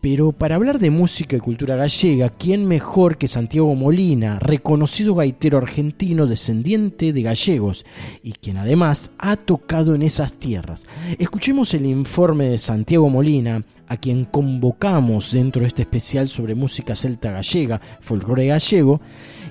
Pero 0.02 0.32
para 0.32 0.56
hablar 0.56 0.80
de 0.80 0.90
música 0.90 1.36
y 1.36 1.38
cultura 1.38 1.76
gallega, 1.76 2.28
¿quién 2.28 2.66
mejor 2.66 3.18
que 3.18 3.28
Santiago 3.28 3.72
Molina, 3.76 4.40
reconocido 4.40 5.14
gaitero 5.14 5.58
argentino 5.58 6.26
descendiente 6.26 7.12
de 7.12 7.22
gallegos 7.22 7.84
y 8.20 8.32
quien 8.32 8.56
además 8.56 9.12
ha 9.16 9.36
tocado 9.36 9.94
en 9.94 10.02
esas 10.02 10.34
tierras? 10.34 10.86
Escuchemos 11.20 11.72
el 11.74 11.86
informe 11.86 12.48
de 12.48 12.58
Santiago 12.58 13.08
Molina, 13.08 13.64
a 13.86 13.96
quien 13.96 14.24
convocamos 14.24 15.30
dentro 15.30 15.62
de 15.62 15.68
este 15.68 15.82
especial 15.82 16.26
sobre 16.26 16.56
música 16.56 16.96
celta 16.96 17.30
gallega, 17.30 17.80
folclore 18.00 18.48
gallego, 18.48 19.00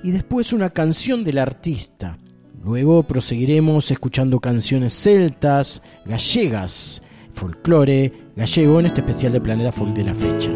y 0.04 0.12
después 0.12 0.52
una 0.52 0.70
canción 0.70 1.24
del 1.24 1.38
artista. 1.38 2.18
Luego 2.62 3.04
proseguiremos 3.04 3.90
escuchando 3.90 4.42
canciones 4.42 4.96
celtas, 4.96 5.82
gallegas, 6.06 7.02
folclore 7.32 8.12
gallego 8.36 8.80
en 8.80 8.86
este 8.86 9.02
especial 9.02 9.34
de 9.34 9.42
Planeta 9.42 9.72
Folk 9.72 9.94
de 9.94 10.04
la 10.04 10.14
fecha. 10.14 10.52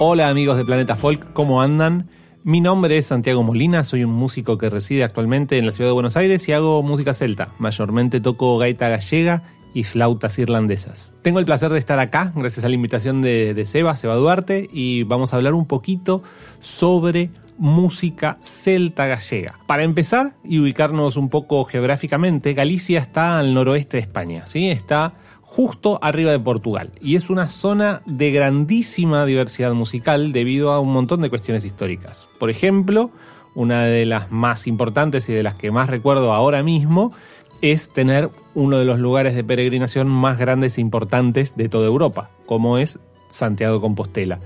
Hola 0.00 0.28
amigos 0.28 0.56
de 0.56 0.64
Planeta 0.64 0.94
Folk, 0.94 1.32
¿cómo 1.32 1.60
andan? 1.60 2.08
Mi 2.44 2.60
nombre 2.60 2.96
es 2.96 3.06
Santiago 3.06 3.42
Molina, 3.42 3.82
soy 3.82 4.04
un 4.04 4.12
músico 4.12 4.56
que 4.56 4.70
reside 4.70 5.02
actualmente 5.02 5.58
en 5.58 5.66
la 5.66 5.72
ciudad 5.72 5.90
de 5.90 5.94
Buenos 5.94 6.16
Aires 6.16 6.48
y 6.48 6.52
hago 6.52 6.82
música 6.82 7.12
celta. 7.12 7.48
Mayormente 7.58 8.20
toco 8.20 8.58
gaita 8.58 8.88
gallega 8.88 9.42
y 9.74 9.84
flautas 9.84 10.38
irlandesas. 10.38 11.12
Tengo 11.22 11.40
el 11.40 11.44
placer 11.44 11.70
de 11.70 11.78
estar 11.78 11.98
acá, 11.98 12.32
gracias 12.34 12.64
a 12.64 12.68
la 12.68 12.74
invitación 12.74 13.22
de, 13.22 13.54
de 13.54 13.66
Seba, 13.66 13.96
Seba 13.96 14.14
Duarte, 14.14 14.68
y 14.72 15.02
vamos 15.02 15.32
a 15.32 15.36
hablar 15.36 15.54
un 15.54 15.66
poquito 15.66 16.22
sobre 16.60 17.30
música 17.58 18.38
celta 18.42 19.06
gallega. 19.06 19.58
Para 19.66 19.82
empezar 19.82 20.34
y 20.44 20.58
ubicarnos 20.60 21.16
un 21.16 21.28
poco 21.28 21.64
geográficamente, 21.64 22.54
Galicia 22.54 23.00
está 23.00 23.38
al 23.38 23.52
noroeste 23.52 23.96
de 23.96 24.02
España, 24.02 24.46
¿sí? 24.46 24.70
Está 24.70 25.14
justo 25.42 25.98
arriba 26.02 26.30
de 26.30 26.38
Portugal 26.38 26.92
y 27.00 27.16
es 27.16 27.30
una 27.30 27.48
zona 27.48 28.02
de 28.06 28.30
grandísima 28.30 29.24
diversidad 29.24 29.72
musical 29.72 30.32
debido 30.32 30.72
a 30.72 30.80
un 30.80 30.92
montón 30.92 31.20
de 31.20 31.30
cuestiones 31.30 31.64
históricas. 31.64 32.28
Por 32.38 32.50
ejemplo, 32.50 33.10
una 33.54 33.84
de 33.84 34.06
las 34.06 34.30
más 34.30 34.66
importantes 34.66 35.28
y 35.28 35.32
de 35.32 35.42
las 35.42 35.54
que 35.54 35.70
más 35.70 35.90
recuerdo 35.90 36.32
ahora 36.32 36.62
mismo 36.62 37.12
es 37.60 37.88
tener 37.88 38.30
uno 38.54 38.78
de 38.78 38.84
los 38.84 39.00
lugares 39.00 39.34
de 39.34 39.42
peregrinación 39.42 40.06
más 40.06 40.38
grandes 40.38 40.78
e 40.78 40.80
importantes 40.80 41.56
de 41.56 41.68
toda 41.68 41.86
Europa, 41.86 42.30
como 42.46 42.78
es 42.78 42.98
Santiago 43.28 43.74
de 43.74 43.80
Compostela. 43.80 44.38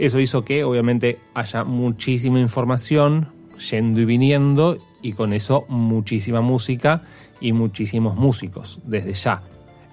Eso 0.00 0.18
hizo 0.18 0.46
que 0.46 0.64
obviamente 0.64 1.18
haya 1.34 1.62
muchísima 1.62 2.40
información 2.40 3.28
yendo 3.70 4.00
y 4.00 4.06
viniendo 4.06 4.78
y 5.02 5.12
con 5.12 5.34
eso 5.34 5.66
muchísima 5.68 6.40
música 6.40 7.02
y 7.38 7.52
muchísimos 7.52 8.16
músicos 8.16 8.80
desde 8.84 9.12
ya. 9.12 9.42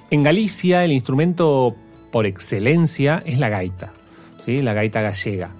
En 0.10 0.24
Galicia 0.24 0.86
el 0.86 0.94
instrumento 0.94 1.76
por 2.10 2.26
excelencia 2.26 3.22
es 3.26 3.38
la 3.38 3.50
gaita, 3.50 3.92
¿sí? 4.46 4.62
la 4.62 4.74
gaita 4.74 5.02
gallega. 5.02 5.52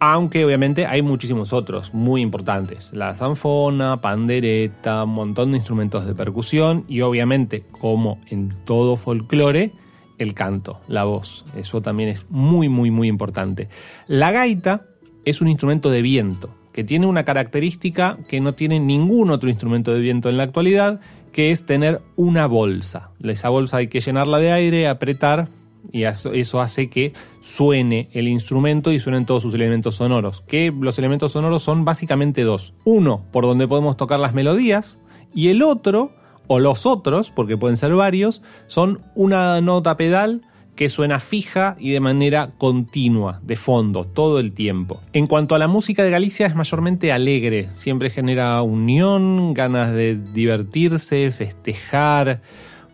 Aunque 0.00 0.42
obviamente 0.46 0.86
hay 0.86 1.02
muchísimos 1.02 1.52
otros 1.52 1.92
muy 1.92 2.22
importantes. 2.22 2.94
La 2.94 3.14
zanfona, 3.14 4.00
pandereta, 4.00 5.04
un 5.04 5.10
montón 5.10 5.52
de 5.52 5.58
instrumentos 5.58 6.06
de 6.06 6.14
percusión 6.14 6.86
y 6.88 7.02
obviamente, 7.02 7.62
como 7.78 8.22
en 8.30 8.48
todo 8.64 8.96
folclore, 8.96 9.74
el 10.18 10.34
canto, 10.34 10.80
la 10.88 11.04
voz. 11.04 11.44
Eso 11.56 11.82
también 11.82 12.08
es 12.08 12.26
muy, 12.30 12.68
muy, 12.68 12.90
muy 12.90 13.08
importante. 13.08 13.68
La 14.06 14.30
gaita 14.30 14.86
es 15.24 15.40
un 15.40 15.48
instrumento 15.48 15.90
de 15.90 16.02
viento 16.02 16.54
que 16.72 16.84
tiene 16.84 17.06
una 17.06 17.24
característica 17.24 18.18
que 18.28 18.40
no 18.40 18.54
tiene 18.54 18.80
ningún 18.80 19.30
otro 19.30 19.50
instrumento 19.50 19.92
de 19.92 20.00
viento 20.00 20.28
en 20.28 20.36
la 20.36 20.44
actualidad 20.44 21.00
que 21.32 21.50
es 21.50 21.64
tener 21.64 22.00
una 22.16 22.46
bolsa. 22.46 23.10
Esa 23.22 23.48
bolsa 23.48 23.78
hay 23.78 23.88
que 23.88 24.00
llenarla 24.00 24.38
de 24.38 24.52
aire, 24.52 24.88
apretar 24.88 25.48
y 25.90 26.04
eso 26.04 26.60
hace 26.60 26.88
que 26.88 27.12
suene 27.40 28.08
el 28.12 28.28
instrumento 28.28 28.92
y 28.92 29.00
suenen 29.00 29.26
todos 29.26 29.42
sus 29.42 29.54
elementos 29.54 29.96
sonoros. 29.96 30.42
Que 30.42 30.72
los 30.78 30.98
elementos 30.98 31.32
sonoros 31.32 31.62
son 31.62 31.84
básicamente 31.84 32.42
dos. 32.42 32.74
Uno, 32.84 33.24
por 33.32 33.44
donde 33.44 33.66
podemos 33.66 33.96
tocar 33.96 34.20
las 34.20 34.34
melodías 34.34 34.98
y 35.34 35.48
el 35.48 35.62
otro, 35.62 36.12
o 36.52 36.58
los 36.58 36.84
otros, 36.84 37.30
porque 37.30 37.56
pueden 37.56 37.76
ser 37.76 37.94
varios, 37.94 38.42
son 38.66 39.00
una 39.14 39.60
nota 39.62 39.96
pedal 39.96 40.42
que 40.76 40.88
suena 40.88 41.18
fija 41.18 41.76
y 41.78 41.92
de 41.92 42.00
manera 42.00 42.50
continua, 42.58 43.40
de 43.42 43.56
fondo, 43.56 44.04
todo 44.04 44.38
el 44.38 44.52
tiempo. 44.52 45.00
En 45.12 45.26
cuanto 45.26 45.54
a 45.54 45.58
la 45.58 45.68
música 45.68 46.02
de 46.02 46.10
Galicia 46.10 46.46
es 46.46 46.54
mayormente 46.54 47.10
alegre, 47.10 47.68
siempre 47.74 48.10
genera 48.10 48.60
unión, 48.62 49.54
ganas 49.54 49.92
de 49.92 50.18
divertirse, 50.34 51.30
festejar, 51.30 52.42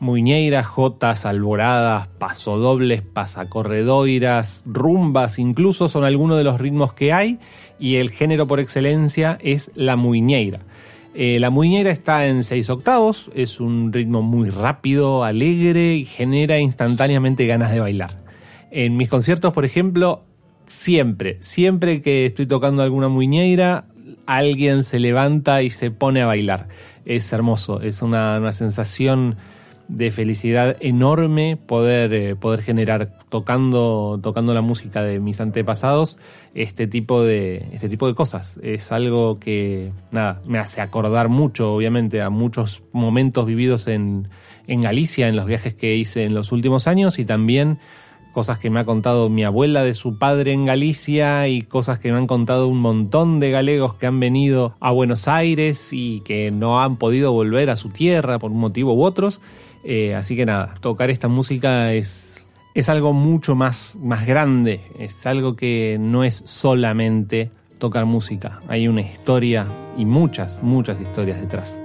muñeiras, 0.00 0.66
jotas, 0.66 1.26
alboradas, 1.26 2.06
pasodobles, 2.18 3.02
pasacorredoiras, 3.02 4.62
rumbas, 4.66 5.38
incluso 5.38 5.88
son 5.88 6.04
algunos 6.04 6.38
de 6.38 6.44
los 6.44 6.61
ritmos 6.61 6.92
que 6.92 7.12
hay 7.12 7.38
y 7.80 7.96
el 7.96 8.11
género 8.11 8.46
por 8.46 8.61
excelencia 8.61 9.38
es 9.40 9.70
la 9.74 9.96
muñeira. 9.96 10.61
Eh, 11.14 11.38
la 11.40 11.50
muñeira 11.50 11.90
está 11.90 12.26
en 12.26 12.42
6 12.42 12.70
octavos, 12.70 13.30
es 13.34 13.61
un 13.61 13.92
ritmo 13.92 14.22
muy 14.22 14.50
rápido, 14.50 15.24
alegre 15.24 15.94
y 15.94 16.04
genera 16.04 16.59
instantáneamente 16.59 17.46
ganas 17.46 17.72
de 17.72 17.80
bailar. 17.80 18.22
En 18.70 18.96
mis 18.96 19.09
conciertos, 19.09 19.52
por 19.52 19.64
ejemplo, 19.64 20.24
siempre, 20.66 21.38
siempre 21.40 22.02
que 22.02 22.26
estoy 22.26 22.46
tocando 22.46 22.82
alguna 22.82 23.09
muñeira, 23.09 23.86
alguien 24.26 24.84
se 24.84 24.98
levanta 24.98 25.62
y 25.62 25.70
se 25.70 25.90
pone 25.90 26.22
a 26.22 26.26
bailar. 26.26 26.68
Es 27.04 27.32
hermoso, 27.32 27.80
es 27.80 28.02
una, 28.02 28.38
una 28.38 28.52
sensación 28.52 29.36
de 29.89 30.11
felicidad 30.11 30.76
enorme 30.80 31.57
poder, 31.57 32.12
eh, 32.12 32.36
poder 32.36 32.62
generar 32.62 33.18
tocando, 33.30 34.20
tocando 34.22 34.53
la 34.55 34.61
música 34.61 35.03
de 35.03 35.18
mis 35.18 35.41
antepasados 35.41 36.18
este 36.55 36.86
tipo, 36.86 37.22
de, 37.22 37.68
este 37.72 37.89
tipo 37.89 38.07
de 38.07 38.14
cosas. 38.14 38.61
Es 38.62 38.93
algo 38.93 39.39
que 39.39 39.93
nada, 40.12 40.43
me 40.47 40.59
hace 40.59 40.80
acordar 40.80 41.28
mucho, 41.28 41.72
obviamente, 41.74 42.20
a 42.20 42.30
muchos 42.30 42.82
momentos 42.93 43.47
vividos 43.47 43.89
en, 43.89 44.28
en 44.66 44.82
Galicia, 44.82 45.28
en 45.28 45.36
los 45.36 45.47
viajes 45.47 45.74
que 45.74 45.97
hice 45.97 46.24
en 46.24 46.34
los 46.34 46.53
últimos 46.53 46.86
años 46.86 47.18
y 47.18 47.24
también 47.24 47.78
cosas 48.32 48.59
que 48.59 48.70
me 48.70 48.78
ha 48.78 48.84
contado 48.84 49.30
mi 49.30 49.43
abuela 49.43 49.82
de 49.82 49.95
su 49.95 50.18
padre 50.18 50.53
en 50.53 50.66
Galicia 50.66 51.49
y 51.49 51.62
cosas 51.62 51.99
que 51.99 52.12
me 52.12 52.18
han 52.18 52.26
contado 52.26 52.68
un 52.68 52.78
montón 52.78 53.41
de 53.41 53.51
galegos 53.51 53.95
que 53.95 54.07
han 54.07 54.20
venido 54.20 54.76
a 54.80 54.93
Buenos 54.93 55.26
Aires 55.28 55.89
y 55.93 56.20
que 56.20 56.51
no 56.51 56.80
han 56.80 56.99
podido 56.99 57.32
volver 57.32 57.70
a 57.70 57.76
su 57.76 57.89
tierra 57.89 58.39
por 58.39 58.53
un 58.53 58.59
motivo 58.59 58.93
u 58.93 59.03
otros 59.03 59.41
eh, 59.85 60.14
así 60.14 60.37
que 60.37 60.47
nada, 60.47 60.74
tocar 60.81 61.11
esta 61.11 61.29
música 61.29 61.93
es, 61.93 62.45
es 62.74 62.89
algo 62.89 63.12
mucho 63.12 63.55
más, 63.55 63.97
más 64.01 64.26
grande, 64.26 64.81
es 64.99 65.26
algo 65.26 65.57
que 65.57 65.97
no 66.01 66.24
es 66.24 66.43
solamente 66.47 67.51
tocar 67.79 68.07
música, 68.07 68.61
hay 68.68 68.89
una 68.89 69.03
historia 69.03 69.66
y 69.97 70.05
muchas, 70.05 70.62
muchas 70.62 71.01
historias 71.01 71.41
detrás. 71.41 71.81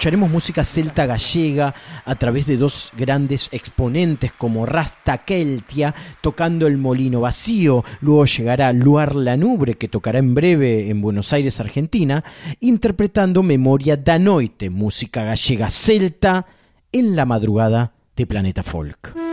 Escucharemos 0.00 0.30
música 0.30 0.64
celta 0.64 1.04
gallega 1.04 1.74
a 2.06 2.14
través 2.14 2.46
de 2.46 2.56
dos 2.56 2.90
grandes 2.96 3.50
exponentes 3.52 4.32
como 4.32 4.64
Rasta 4.64 5.18
Keltia 5.18 5.94
tocando 6.22 6.66
el 6.66 6.78
molino 6.78 7.20
vacío, 7.20 7.84
luego 8.00 8.24
llegará 8.24 8.72
Luar 8.72 9.14
Lanubre 9.14 9.74
que 9.74 9.88
tocará 9.88 10.18
en 10.18 10.34
breve 10.34 10.88
en 10.88 11.02
Buenos 11.02 11.34
Aires, 11.34 11.60
Argentina, 11.60 12.24
interpretando 12.60 13.42
Memoria 13.42 13.98
da 13.98 14.18
Noite, 14.18 14.70
música 14.70 15.22
gallega 15.22 15.68
celta 15.68 16.46
en 16.92 17.14
la 17.14 17.26
madrugada 17.26 17.92
de 18.16 18.26
Planeta 18.26 18.62
Folk. 18.62 19.29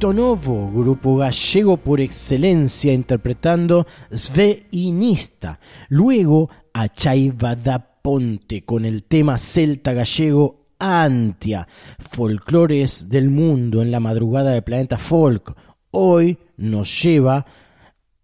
Proyecto 0.00 0.12
Novo, 0.14 0.70
grupo 0.72 1.16
gallego 1.18 1.76
por 1.76 2.00
excelencia 2.00 2.90
interpretando 2.90 3.86
Sve 4.10 4.62
Inista, 4.70 5.60
luego 5.90 6.48
a 6.72 6.88
Chaiva 6.88 7.54
da 7.54 7.78
Ponte 8.00 8.64
con 8.64 8.86
el 8.86 9.02
tema 9.02 9.36
celta 9.36 9.92
gallego 9.92 10.68
Antia, 10.78 11.68
folclores 11.98 13.10
del 13.10 13.28
mundo 13.28 13.82
en 13.82 13.90
la 13.90 14.00
madrugada 14.00 14.52
de 14.52 14.62
Planeta 14.62 14.96
Folk. 14.96 15.54
Hoy 15.90 16.38
nos 16.56 17.02
lleva 17.02 17.44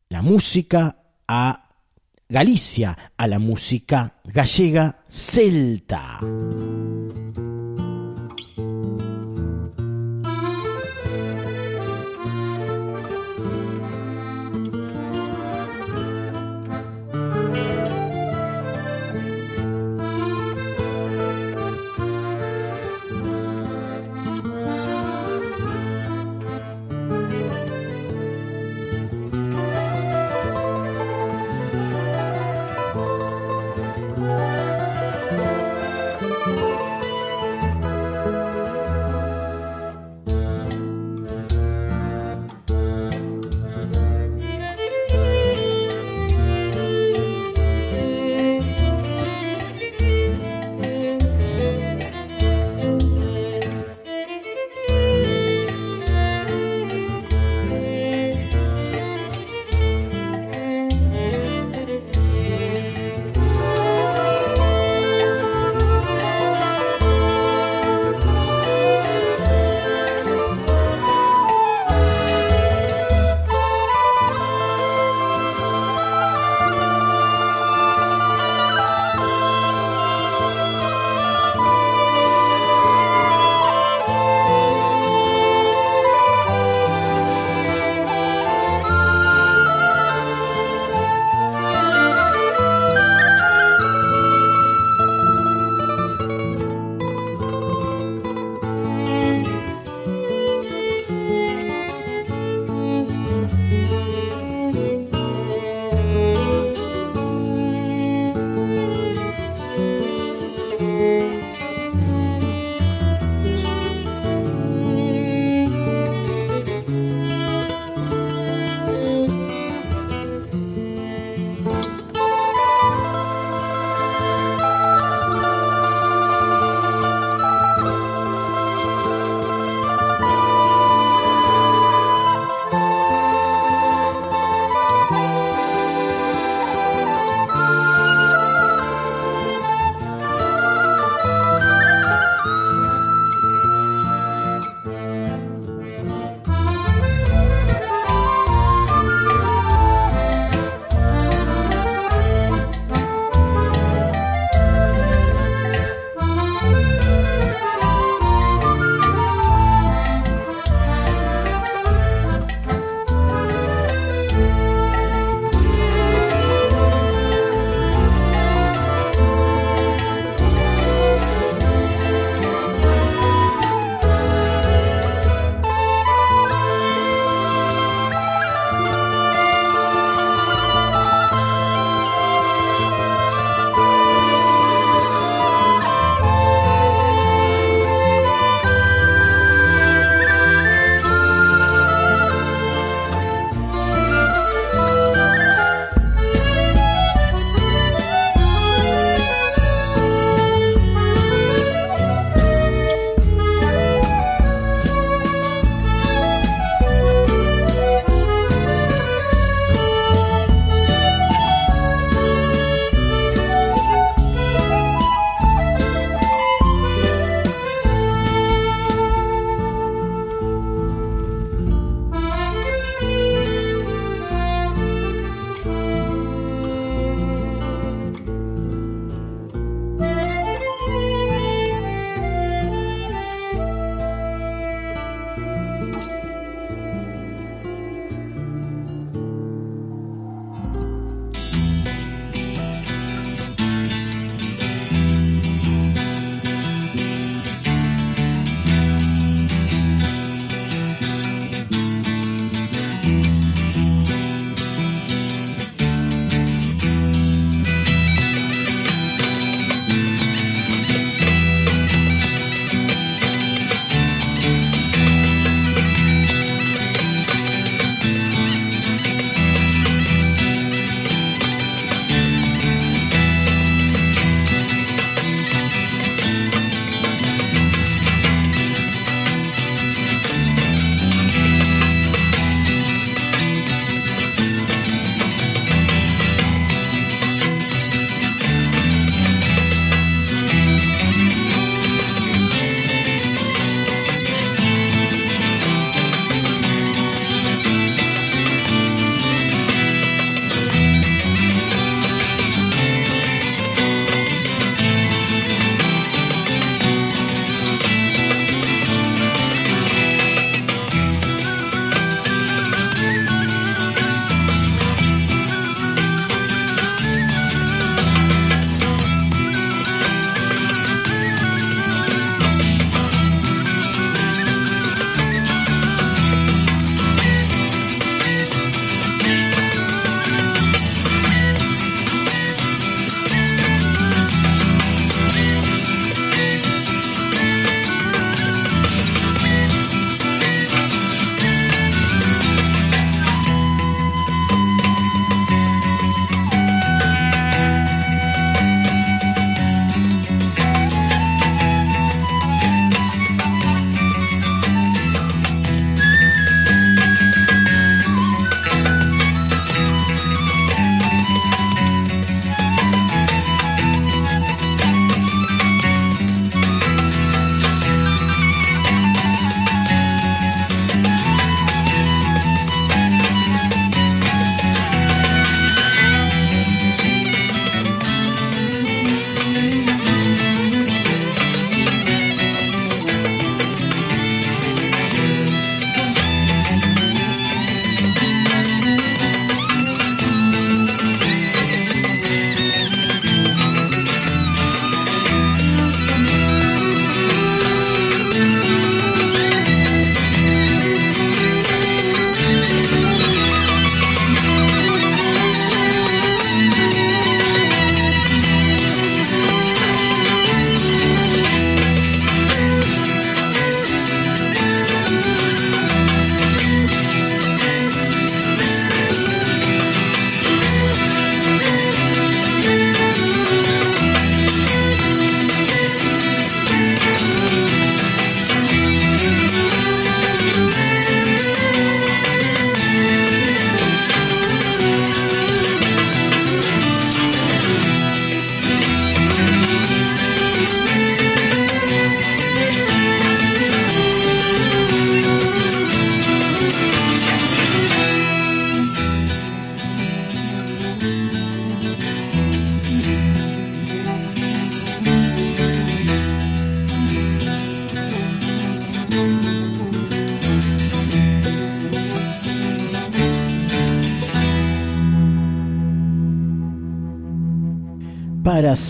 la 0.09 0.23
música 0.23 0.97
a 1.29 1.63
Galicia, 2.27 2.97
a 3.19 3.27
la 3.27 3.39
música 3.39 4.15
gallega 4.25 5.05
celta. 5.11 6.21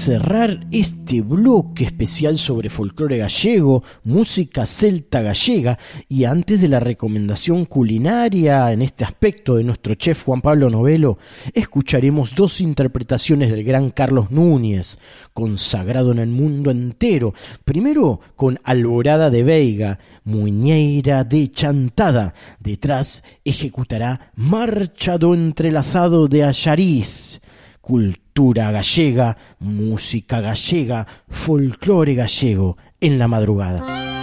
Cerrar 0.06 0.68
este 0.70 1.20
bloque 1.20 1.82
especial 1.82 2.38
sobre 2.38 2.70
folclore 2.70 3.18
gallego, 3.18 3.82
música 4.04 4.64
celta 4.64 5.20
gallega 5.20 5.80
y 6.08 6.22
antes 6.26 6.60
de 6.60 6.68
la 6.68 6.78
recomendación 6.78 7.64
culinaria 7.64 8.70
en 8.70 8.82
este 8.82 9.02
aspecto 9.02 9.56
de 9.56 9.64
nuestro 9.64 9.96
chef 9.96 10.22
Juan 10.22 10.42
Pablo 10.42 10.70
Novelo, 10.70 11.18
escucharemos 11.52 12.36
dos 12.36 12.60
interpretaciones 12.60 13.50
del 13.50 13.64
gran 13.64 13.90
Carlos 13.90 14.30
Núñez, 14.30 15.00
consagrado 15.34 16.12
en 16.12 16.20
el 16.20 16.28
mundo 16.28 16.70
entero. 16.70 17.34
Primero 17.64 18.20
con 18.36 18.60
Alborada 18.62 19.28
de 19.28 19.42
Veiga, 19.42 19.98
Muñeira 20.22 21.24
de 21.24 21.50
Chantada. 21.50 22.32
Detrás 22.60 23.24
ejecutará 23.44 24.30
Marchado 24.36 25.34
entrelazado 25.34 26.28
de 26.28 26.44
Allariz. 26.44 27.40
Cultura 27.86 28.72
gallega, 28.72 29.36
música 29.60 30.40
gallega, 30.40 31.06
folclore 31.28 32.16
gallego 32.16 32.76
en 33.00 33.16
la 33.16 33.28
madrugada. 33.28 34.15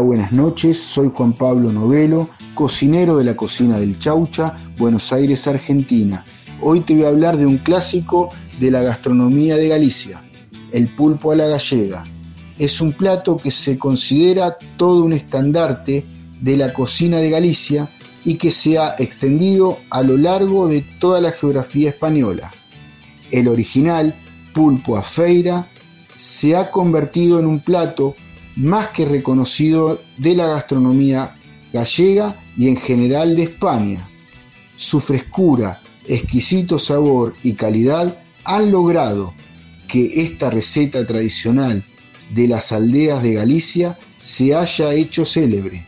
Buenas 0.00 0.32
noches. 0.32 0.78
Soy 0.78 1.10
Juan 1.14 1.32
Pablo 1.32 1.72
Novelo, 1.72 2.28
cocinero 2.54 3.16
de 3.16 3.24
la 3.24 3.36
cocina 3.36 3.78
del 3.78 3.98
Chaucha, 3.98 4.54
Buenos 4.76 5.12
Aires, 5.12 5.46
Argentina. 5.46 6.24
Hoy 6.60 6.80
te 6.80 6.94
voy 6.94 7.04
a 7.04 7.08
hablar 7.08 7.36
de 7.36 7.46
un 7.46 7.58
clásico 7.58 8.28
de 8.60 8.70
la 8.70 8.82
gastronomía 8.82 9.56
de 9.56 9.68
Galicia, 9.68 10.22
el 10.72 10.88
pulpo 10.88 11.32
a 11.32 11.36
la 11.36 11.46
gallega. 11.46 12.04
Es 12.58 12.80
un 12.80 12.92
plato 12.92 13.36
que 13.36 13.50
se 13.50 13.78
considera 13.78 14.56
todo 14.76 15.04
un 15.04 15.12
estandarte 15.12 16.04
de 16.40 16.56
la 16.56 16.72
cocina 16.72 17.18
de 17.18 17.30
Galicia 17.30 17.88
y 18.24 18.34
que 18.34 18.50
se 18.50 18.78
ha 18.78 18.94
extendido 18.98 19.78
a 19.90 20.02
lo 20.02 20.16
largo 20.16 20.68
de 20.68 20.84
toda 21.00 21.20
la 21.20 21.32
geografía 21.32 21.90
española. 21.90 22.52
El 23.30 23.48
original, 23.48 24.14
pulpo 24.52 24.96
a 24.96 25.02
feira, 25.02 25.68
se 26.16 26.56
ha 26.56 26.70
convertido 26.70 27.38
en 27.38 27.46
un 27.46 27.60
plato 27.60 28.14
más 28.58 28.88
que 28.88 29.06
reconocido 29.06 30.00
de 30.16 30.34
la 30.34 30.46
gastronomía 30.46 31.34
gallega 31.72 32.36
y 32.56 32.68
en 32.68 32.76
general 32.76 33.36
de 33.36 33.44
España. 33.44 34.06
Su 34.76 35.00
frescura, 35.00 35.80
exquisito 36.06 36.78
sabor 36.78 37.34
y 37.42 37.52
calidad 37.52 38.16
han 38.44 38.72
logrado 38.72 39.32
que 39.86 40.22
esta 40.22 40.50
receta 40.50 41.06
tradicional 41.06 41.84
de 42.30 42.48
las 42.48 42.72
aldeas 42.72 43.22
de 43.22 43.34
Galicia 43.34 43.98
se 44.20 44.54
haya 44.54 44.92
hecho 44.92 45.24
célebre. 45.24 45.86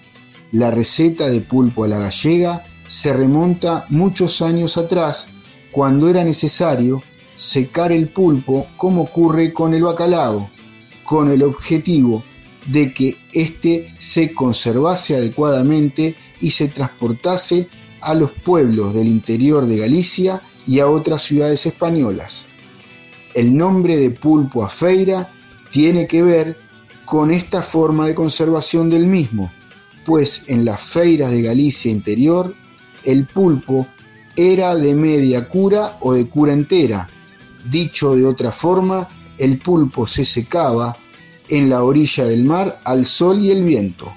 La 0.52 0.70
receta 0.70 1.28
de 1.28 1.40
pulpo 1.40 1.84
a 1.84 1.88
la 1.88 1.98
gallega 1.98 2.64
se 2.86 3.12
remonta 3.12 3.86
muchos 3.88 4.42
años 4.42 4.76
atrás, 4.76 5.26
cuando 5.72 6.08
era 6.08 6.24
necesario 6.24 7.02
secar 7.36 7.90
el 7.90 8.08
pulpo 8.08 8.66
como 8.76 9.02
ocurre 9.02 9.52
con 9.52 9.74
el 9.74 9.82
bacalao, 9.82 10.50
con 11.04 11.30
el 11.30 11.42
objetivo 11.42 12.24
de 12.66 12.92
que 12.92 13.16
éste 13.32 13.94
se 13.98 14.32
conservase 14.32 15.16
adecuadamente 15.16 16.14
y 16.40 16.50
se 16.50 16.68
transportase 16.68 17.68
a 18.00 18.14
los 18.14 18.30
pueblos 18.30 18.94
del 18.94 19.08
interior 19.08 19.66
de 19.66 19.78
Galicia 19.78 20.40
y 20.66 20.80
a 20.80 20.88
otras 20.88 21.22
ciudades 21.22 21.66
españolas. 21.66 22.46
El 23.34 23.56
nombre 23.56 23.96
de 23.96 24.10
pulpo 24.10 24.64
a 24.64 24.68
feira 24.68 25.30
tiene 25.70 26.06
que 26.06 26.22
ver 26.22 26.58
con 27.04 27.30
esta 27.30 27.62
forma 27.62 28.06
de 28.06 28.14
conservación 28.14 28.90
del 28.90 29.06
mismo, 29.06 29.50
pues 30.04 30.42
en 30.46 30.64
las 30.64 30.80
feiras 30.80 31.30
de 31.30 31.42
Galicia 31.42 31.90
interior 31.90 32.54
el 33.04 33.26
pulpo 33.26 33.86
era 34.36 34.76
de 34.76 34.94
media 34.94 35.48
cura 35.48 35.96
o 36.00 36.12
de 36.12 36.26
cura 36.26 36.52
entera. 36.52 37.08
Dicho 37.64 38.14
de 38.14 38.24
otra 38.26 38.52
forma, 38.52 39.08
el 39.38 39.58
pulpo 39.58 40.06
se 40.06 40.24
secaba 40.24 40.96
en 41.50 41.68
la 41.68 41.82
orilla 41.82 42.24
del 42.24 42.44
mar 42.44 42.80
al 42.84 43.04
sol 43.04 43.40
y 43.40 43.50
el 43.50 43.64
viento. 43.64 44.12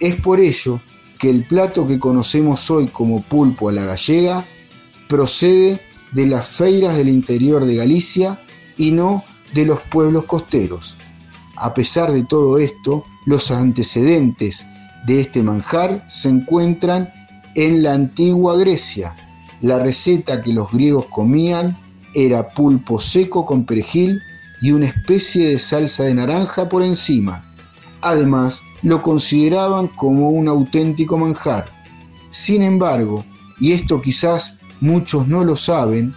Es 0.00 0.16
por 0.16 0.40
ello 0.40 0.80
que 1.18 1.30
el 1.30 1.44
plato 1.44 1.86
que 1.86 1.98
conocemos 1.98 2.70
hoy 2.70 2.88
como 2.88 3.22
pulpo 3.22 3.68
a 3.68 3.72
la 3.72 3.84
gallega 3.84 4.44
procede 5.08 5.80
de 6.12 6.26
las 6.26 6.48
feiras 6.48 6.96
del 6.96 7.08
interior 7.08 7.64
de 7.64 7.76
Galicia 7.76 8.40
y 8.76 8.90
no 8.90 9.24
de 9.52 9.64
los 9.66 9.80
pueblos 9.80 10.24
costeros. 10.24 10.96
A 11.56 11.74
pesar 11.74 12.12
de 12.12 12.24
todo 12.24 12.58
esto, 12.58 13.04
los 13.26 13.50
antecedentes 13.50 14.66
de 15.06 15.20
este 15.20 15.42
manjar 15.42 16.04
se 16.08 16.28
encuentran 16.28 17.12
en 17.54 17.82
la 17.82 17.92
antigua 17.92 18.56
Grecia. 18.56 19.14
La 19.60 19.78
receta 19.78 20.42
que 20.42 20.52
los 20.52 20.70
griegos 20.72 21.06
comían 21.06 21.78
era 22.14 22.50
pulpo 22.50 23.00
seco 23.00 23.46
con 23.46 23.64
perejil 23.64 24.20
y 24.64 24.72
una 24.72 24.86
especie 24.86 25.50
de 25.50 25.58
salsa 25.58 26.04
de 26.04 26.14
naranja 26.14 26.70
por 26.70 26.82
encima. 26.82 27.44
Además, 28.00 28.62
lo 28.80 29.02
consideraban 29.02 29.88
como 29.88 30.30
un 30.30 30.48
auténtico 30.48 31.18
manjar. 31.18 31.66
Sin 32.30 32.62
embargo, 32.62 33.26
y 33.60 33.72
esto 33.72 34.00
quizás 34.00 34.58
muchos 34.80 35.28
no 35.28 35.44
lo 35.44 35.54
saben, 35.54 36.14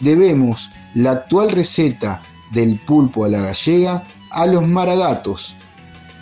debemos 0.00 0.70
la 0.94 1.10
actual 1.10 1.50
receta 1.50 2.22
del 2.52 2.78
pulpo 2.78 3.24
a 3.24 3.28
la 3.28 3.40
gallega 3.40 4.04
a 4.30 4.46
los 4.46 4.64
maragatos. 4.68 5.56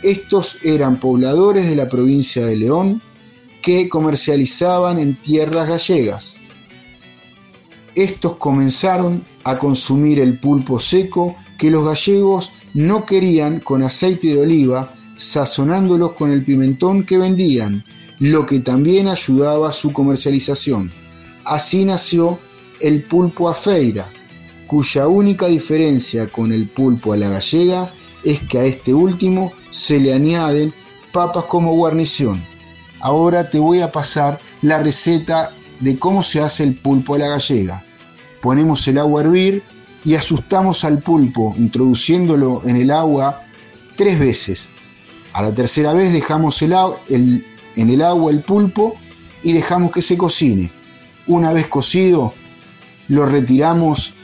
Estos 0.03 0.57
eran 0.63 0.97
pobladores 0.97 1.69
de 1.69 1.77
la 1.77 1.91
provincia 1.91 2.47
de 2.47 2.57
León 2.57 3.03
que 3.61 3.91
comercializaban 3.91 4.99
en 4.99 5.17
tierras 5.17 5.69
gallegas 5.69 6.40
estos 7.95 8.37
comenzaron 8.37 9.25
a 9.45 9.59
consumir 9.59 10.21
el 10.21 10.39
pulpo 10.39 10.79
seco 10.81 11.37
que 11.59 11.71
los 11.71 11.85
gallegos 11.85 12.53
no 12.75 13.05
querían 13.05 13.61
con 13.61 13.83
aceite 13.83 14.29
de 14.29 14.41
oliva, 14.41 14.93
sazonándolos 15.17 16.13
con 16.13 16.31
el 16.31 16.45
pimentón 16.45 17.05
que 17.05 17.19
vendían, 17.19 17.85
lo 18.19 18.47
que 18.47 18.61
también 18.61 19.09
ayudaba 19.09 19.71
a 19.71 19.73
su 19.73 19.93
comercialización. 19.93 20.91
Así 21.45 21.85
nació 21.85 22.39
el 22.81 23.03
pulpo 23.03 23.49
a 23.49 23.55
feira, 23.55 24.09
cuya 24.67 25.09
única 25.09 25.47
diferencia 25.47 26.29
con 26.29 26.53
el 26.53 26.69
pulpo 26.69 27.13
a 27.13 27.17
la 27.17 27.29
gallega 27.29 27.93
es 28.25 28.41
que 28.41 28.59
a 28.59 28.65
este 28.65 28.95
último 28.95 29.53
se 29.71 29.99
le 29.99 30.15
añaden 30.15 30.73
papas 31.13 31.45
como 31.45 31.75
guarnición. 31.75 32.43
Ahora 33.01 33.51
te 33.51 33.59
voy 33.59 33.81
a 33.81 33.91
pasar 33.91 34.39
la 34.63 34.83
receta 34.83 35.53
de 35.81 35.99
cómo 35.99 36.23
se 36.23 36.41
hace 36.41 36.63
el 36.63 36.75
pulpo 36.75 37.15
a 37.15 37.19
la 37.19 37.29
gallega. 37.29 37.83
Ponemos 38.41 38.87
el 38.89 38.99
agua 38.99 39.21
a 39.21 39.25
hervir 39.25 39.63
y 40.05 40.15
asustamos 40.15 40.85
al 40.85 41.01
pulpo 41.01 41.55
introduciéndolo 41.59 42.63
en 42.65 42.77
el 42.77 42.91
agua 42.91 43.43
tres 43.97 44.19
veces. 44.19 44.69
A 45.33 45.43
la 45.43 45.55
tercera 45.55 45.93
vez 45.93 46.13
dejamos 46.13 46.63
el, 46.63 46.73
en 47.77 47.91
el 47.91 48.03
agua 48.03 48.31
el 48.31 48.41
pulpo 48.41 48.97
y 49.43 49.53
dejamos 49.53 49.93
que 49.93 50.03
se 50.03 50.17
cocine. 50.17 50.71
Una 51.27 51.53
vez 51.53 51.67
cocido, 51.67 52.35
lo 53.09 53.27
retiramos 53.27 54.15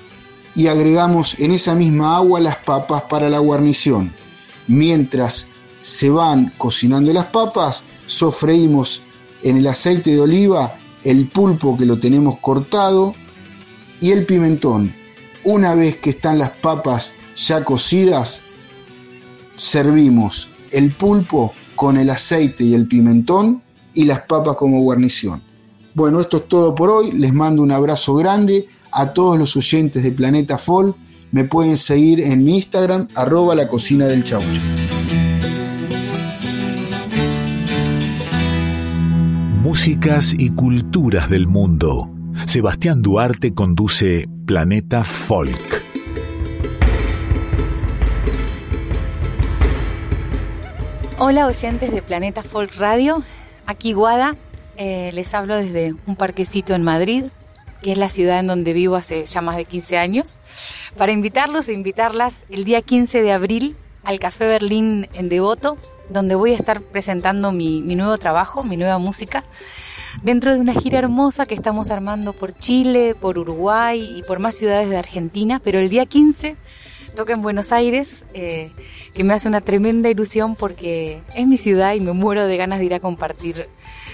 y 0.55 0.69
agregamos 0.69 1.39
en 1.39 1.53
esa 1.53 1.75
misma 1.75 2.17
agua 2.17 2.41
las 2.41 2.57
papas 2.57 3.03
para 3.03 3.29
la 3.29 3.39
guarnición. 3.39 4.13
Mientras 4.67 5.47
se 5.83 6.11
van 6.11 6.53
cocinando 6.59 7.13
las 7.13 7.27
papas, 7.27 7.85
sofreímos 8.07 9.03
en 9.43 9.59
el 9.59 9.67
aceite 9.67 10.11
de 10.11 10.21
oliva 10.21 10.75
el 11.07 11.29
pulpo 11.29 11.77
que 11.77 11.87
lo 11.87 11.99
tenemos 11.99 12.39
cortado 12.41 13.15
y 14.01 14.11
el 14.11 14.27
pimentón. 14.27 14.93
Una 15.45 15.77
vez 15.77 15.97
que 15.97 16.11
están 16.11 16.41
las 16.41 16.51
papas 16.51 17.13
ya 17.37 17.65
cocidas, 17.65 18.41
servimos 19.57 20.49
el 20.73 20.91
pulpo 20.91 21.55
con 21.77 21.97
el 21.97 22.11
aceite 22.11 22.65
y 22.65 22.75
el 22.75 22.89
pimentón 22.89 23.63
y 23.95 24.05
las 24.05 24.23
papas 24.23 24.57
como 24.57 24.81
guarnición. 24.81 25.41
Bueno, 25.95 26.21
esto 26.21 26.39
es 26.39 26.49
todo 26.49 26.75
por 26.75 26.91
hoy. 26.91 27.13
Les 27.13 27.33
mando 27.33 27.63
un 27.63 27.71
abrazo 27.71 28.15
grande 28.15 28.67
a 28.91 29.13
todos 29.13 29.39
los 29.39 29.57
oyentes 29.57 30.03
de 30.03 30.11
Planeta 30.11 30.59
Fall. 30.59 30.93
Me 31.31 31.45
pueden 31.45 31.77
seguir 31.77 32.21
en 32.21 32.43
mi 32.43 32.57
Instagram, 32.57 33.07
arroba 33.15 33.55
la 33.55 33.69
cocina 33.69 34.07
del 34.07 34.25
chaucho. 34.25 34.61
Y 39.89 40.51
culturas 40.51 41.31
del 41.31 41.47
mundo. 41.47 42.11
Sebastián 42.49 43.03
Duarte 43.03 43.55
conduce 43.55 44.27
Planeta 44.45 45.05
Folk. 45.05 45.85
Hola 51.19 51.47
oyentes 51.47 51.93
de 51.93 52.03
Planeta 52.03 52.43
Folk 52.43 52.75
Radio, 52.79 53.23
aquí 53.67 53.93
Guada, 53.93 54.35
eh, 54.77 55.13
les 55.15 55.33
hablo 55.35 55.55
desde 55.55 55.95
un 56.07 56.17
parquecito 56.17 56.75
en 56.75 56.83
Madrid, 56.83 57.27
que 57.81 57.93
es 57.93 57.99
la 57.99 58.11
ciudad 58.11 58.41
en 58.41 58.49
donde 58.49 58.73
vivo 58.73 58.97
hace 58.97 59.25
ya 59.25 59.41
más 59.41 59.57
de 59.57 59.67
15 59.67 59.99
años, 59.99 60.39
para 60.97 61.13
invitarlos 61.13 61.69
e 61.69 61.75
invitarlas 61.75 62.45
el 62.51 62.65
día 62.65 62.83
15 62.83 63.23
de 63.23 63.31
abril 63.31 63.77
al 64.03 64.19
Café 64.19 64.49
Berlín 64.49 65.09
en 65.15 65.29
Devoto, 65.29 65.79
donde 66.11 66.35
voy 66.35 66.53
a 66.53 66.57
estar 66.57 66.81
presentando 66.81 67.53
mi, 67.53 67.83
mi 67.83 67.95
nuevo 67.95 68.17
trabajo, 68.19 68.65
mi 68.65 68.77
nueva 68.77 68.99
música 68.99 69.45
dentro 70.23 70.55
de 70.55 70.61
una 70.61 70.73
gira 70.73 70.99
hermosa 70.99 71.47
que 71.47 71.55
estamos 71.55 71.91
armando 71.91 72.33
por 72.33 72.53
Chile, 72.53 73.15
por 73.15 73.39
Uruguay 73.39 74.17
y 74.17 74.23
por 74.23 74.39
más 74.39 74.55
ciudades 74.55 74.89
de 74.89 74.97
Argentina, 74.97 75.61
pero 75.63 75.79
el 75.79 75.89
día 75.89 76.07
15 76.07 76.57
toca 77.15 77.33
en 77.33 77.43
Buenos 77.43 77.73
Aires, 77.73 78.25
eh, 78.35 78.71
que 79.15 79.25
me 79.25 79.35
hace 79.35 79.49
una 79.49 79.61
tremenda 79.61 80.09
ilusión 80.09 80.55
porque 80.55 81.23
es 81.35 81.47
mi 81.47 81.57
ciudad 81.57 81.95
y 81.95 82.01
me 82.01 82.13
muero 82.13 82.47
de 82.47 82.57
ganas 82.57 82.79
de 82.79 82.85
ir 82.85 82.95
a 82.95 83.01
compartir 83.01 83.69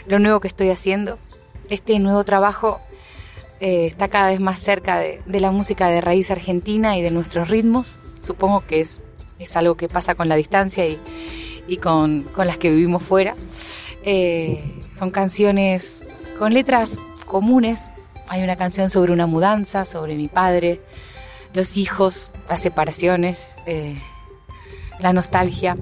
lo 0.07 0.19
nuevo 0.19 0.41
que 0.41 0.49
estoy 0.49 0.71
haciendo. 0.71 1.19
Este 1.69 1.99
nuevo 1.99 2.25
trabajo 2.25 2.81
eh, 3.61 3.87
está 3.87 4.09
cada 4.09 4.29
vez 4.29 4.41
más 4.41 4.61
cerca 4.61 4.99
de, 4.99 5.21
la 5.27 5.51
música 5.51 5.89
de 5.89 6.01
raíz 6.01 6.31
argentina 6.31 6.97
y 6.97 7.03
de 7.03 7.11
nuestros 7.11 7.49
ritmos. 7.49 7.99
Supongo 8.21 8.65
que 8.67 8.81
es, 8.81 9.03
es 9.39 9.57
algo 9.57 9.77
que 9.77 9.89
pasa 9.89 10.15
con 10.15 10.29
la 10.29 10.37
distancia 10.37 10.87
y, 10.87 10.99
con, 11.77 12.23
con 12.23 12.47
las 12.47 12.59
que 12.59 12.71
vivimos 12.71 13.03
fuera. 13.03 13.35
Eh, 14.05 14.63
son 14.95 15.11
canciones 15.11 16.05
con 16.39 16.55
letras 16.55 16.99
comunes. 17.27 17.91
Hay 18.29 18.43
una 18.43 18.57
canción 18.57 18.91
sobre 18.91 19.13
una 19.13 19.27
mudanza, 19.27 19.85
sobre 19.85 20.17
mi 20.17 20.29
padre, 20.29 20.81
los 21.55 21.77
hijos, 21.77 22.31
las 22.49 22.61
separaciones, 22.61 23.55
eh, 23.67 23.97
la 25.01 25.13
nostalgia. 25.13 25.77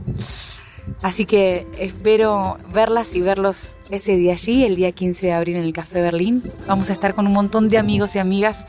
Así 1.03 1.25
que 1.25 1.67
espero 1.79 2.59
verlas 2.73 3.15
y 3.15 3.21
verlos 3.21 3.77
ese 3.91 4.17
día 4.17 4.33
allí, 4.33 4.65
el 4.65 4.77
día 4.77 4.93
15 4.93 5.27
de 5.27 5.33
abril 5.33 5.57
en 5.57 5.63
el 5.63 5.73
Café 5.73 6.01
Berlín. 6.01 6.43
Vamos 6.67 6.91
a 6.91 6.93
estar 6.93 7.15
con 7.15 7.27
un 7.27 7.33
montón 7.33 7.69
de 7.69 7.79
amigos 7.79 8.17
y 8.17 8.19
amigas 8.19 8.67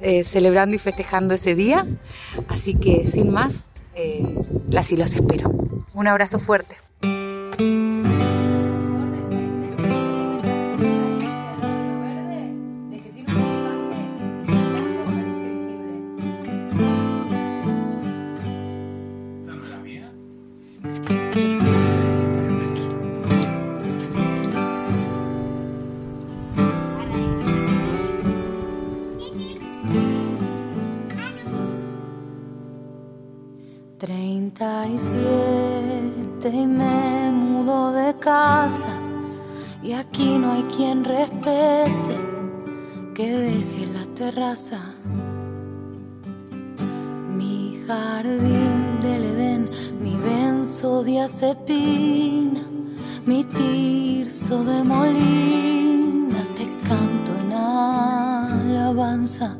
eh, 0.00 0.24
celebrando 0.24 0.74
y 0.74 0.78
festejando 0.78 1.34
ese 1.34 1.54
día. 1.54 1.86
Así 2.48 2.74
que 2.74 3.06
sin 3.06 3.30
más, 3.30 3.70
eh, 4.00 4.34
las 4.68 4.92
y 4.92 4.96
los 4.96 5.14
espero. 5.14 5.50
Un 5.94 6.06
abrazo 6.06 6.38
fuerte. 6.38 6.76
Treinta 34.60 34.88
y 34.88 34.98
siete 34.98 36.50
y 36.52 36.66
me 36.66 37.32
mudo 37.32 37.92
de 37.92 38.14
casa 38.18 38.98
y 39.82 39.92
aquí 39.92 40.36
no 40.36 40.52
hay 40.52 40.64
quien 40.64 41.02
respete 41.02 42.18
que 43.14 43.38
deje 43.38 43.86
la 43.94 44.04
terraza. 44.14 44.82
Mi 47.38 47.82
jardín 47.86 49.00
del 49.00 49.24
Edén, 49.24 49.70
mi 49.98 50.14
benzodiazepina, 50.16 52.60
mi 53.24 53.44
tirso 53.44 54.62
de 54.62 54.84
molina, 54.84 56.44
te 56.54 56.68
canto 56.86 57.32
en 57.40 57.52
alabanza. 57.54 59.56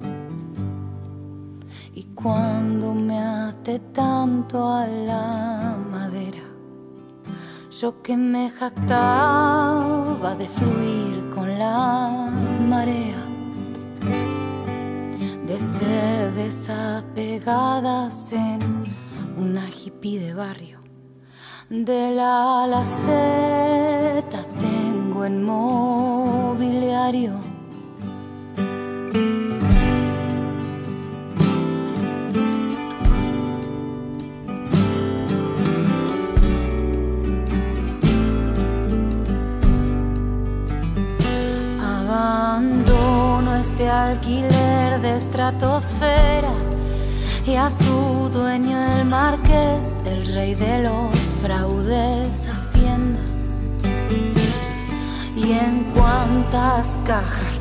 Cuando 2.22 2.92
me 2.92 3.18
ate 3.18 3.78
tanto 3.94 4.68
a 4.68 4.86
la 4.86 5.74
madera, 5.90 6.42
yo 7.80 8.02
que 8.02 8.14
me 8.14 8.50
jactaba 8.50 10.34
de 10.34 10.46
fluir 10.46 11.30
con 11.34 11.58
la 11.58 12.30
marea, 12.68 13.24
de 15.46 15.58
ser 15.58 16.34
desapegadas 16.34 18.34
en 18.34 18.84
una 19.38 19.70
hippie 19.70 20.20
de 20.20 20.34
barrio. 20.34 20.80
De 21.70 22.14
la 22.14 22.64
a 22.64 22.66
la 22.66 22.84
Z 22.84 24.44
tengo 24.58 25.24
en 25.24 25.42
mobiliario. 25.42 27.40
Alquiler 43.88 45.00
de 45.00 45.16
estratosfera 45.16 46.52
y 47.46 47.54
a 47.54 47.70
su 47.70 48.28
dueño 48.32 48.76
el 48.96 49.04
marqués, 49.06 49.86
el 50.04 50.34
rey 50.34 50.54
de 50.54 50.82
los 50.82 51.16
fraudes, 51.42 52.46
hacienda. 52.46 53.20
Y 55.36 55.52
en 55.52 55.90
cuántas 55.94 56.86
cajas 57.06 57.60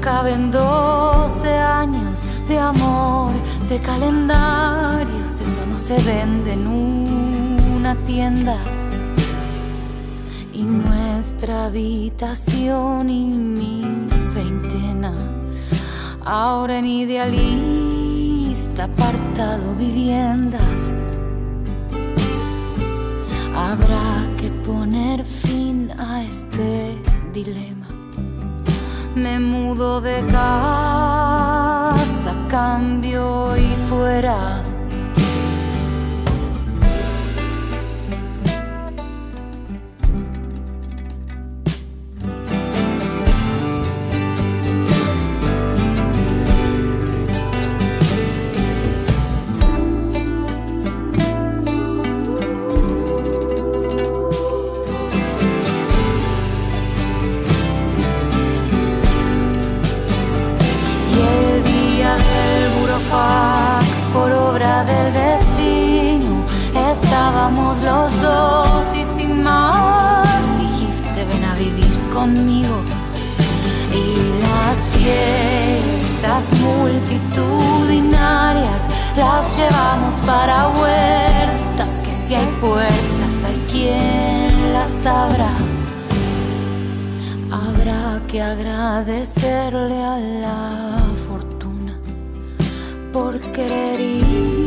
caben 0.00 0.50
12 0.50 1.48
años 1.52 2.22
de 2.48 2.58
amor, 2.58 3.32
de 3.68 3.80
calendarios, 3.80 5.40
eso 5.40 5.66
no 5.66 5.78
se 5.78 5.96
vende 6.02 6.52
en 6.52 6.66
una 7.76 7.94
tienda 8.06 8.56
y 10.52 10.62
nuestra 10.62 11.66
habitación 11.66 13.10
y 13.10 13.26
mi 13.26 14.06
veintena. 14.34 15.35
Ahora 16.28 16.78
en 16.78 16.86
idealista 16.86 18.82
apartado 18.82 19.76
viviendas. 19.78 20.92
Habrá 23.54 24.26
que 24.36 24.50
poner 24.66 25.24
fin 25.24 25.92
a 25.96 26.24
este 26.24 26.98
dilema. 27.32 27.86
Me 29.14 29.38
mudo 29.38 30.00
de 30.00 30.26
casa, 30.26 32.34
cambio 32.48 33.56
y 33.56 33.76
fuera. 33.88 34.65
Los 67.54 68.22
dos 68.22 68.86
y 68.92 69.04
sin 69.18 69.42
más 69.42 70.26
dijiste 70.58 71.24
ven 71.26 71.44
a 71.44 71.54
vivir 71.54 71.98
conmigo. 72.12 72.82
Y 73.92 74.16
las 74.42 74.76
fiestas 74.96 76.50
multitudinarias 76.60 78.88
las 79.16 79.56
llevamos 79.56 80.16
para 80.26 80.68
huertas, 80.70 81.92
que 82.02 82.10
si 82.26 82.34
hay 82.34 82.48
puertas 82.60 83.44
hay 83.46 83.64
quien 83.70 84.72
las 84.72 85.06
abra. 85.06 85.52
Habrá 87.52 88.20
que 88.26 88.42
agradecerle 88.42 90.02
a 90.02 90.18
la 90.18 90.98
fortuna 91.28 91.96
por 93.12 93.38
querer 93.52 94.00
irnos 94.00 94.65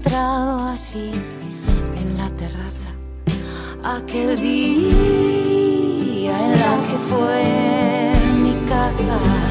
encontrado 0.00 0.68
allí 0.68 1.12
en 1.94 2.16
la 2.16 2.30
terraza 2.30 2.88
aquel 3.84 4.40
día 4.40 5.52
en 6.46 6.52
la 6.52 6.78
que 6.88 6.96
fue 7.08 7.42
mi 8.42 8.54
casa. 8.66 9.49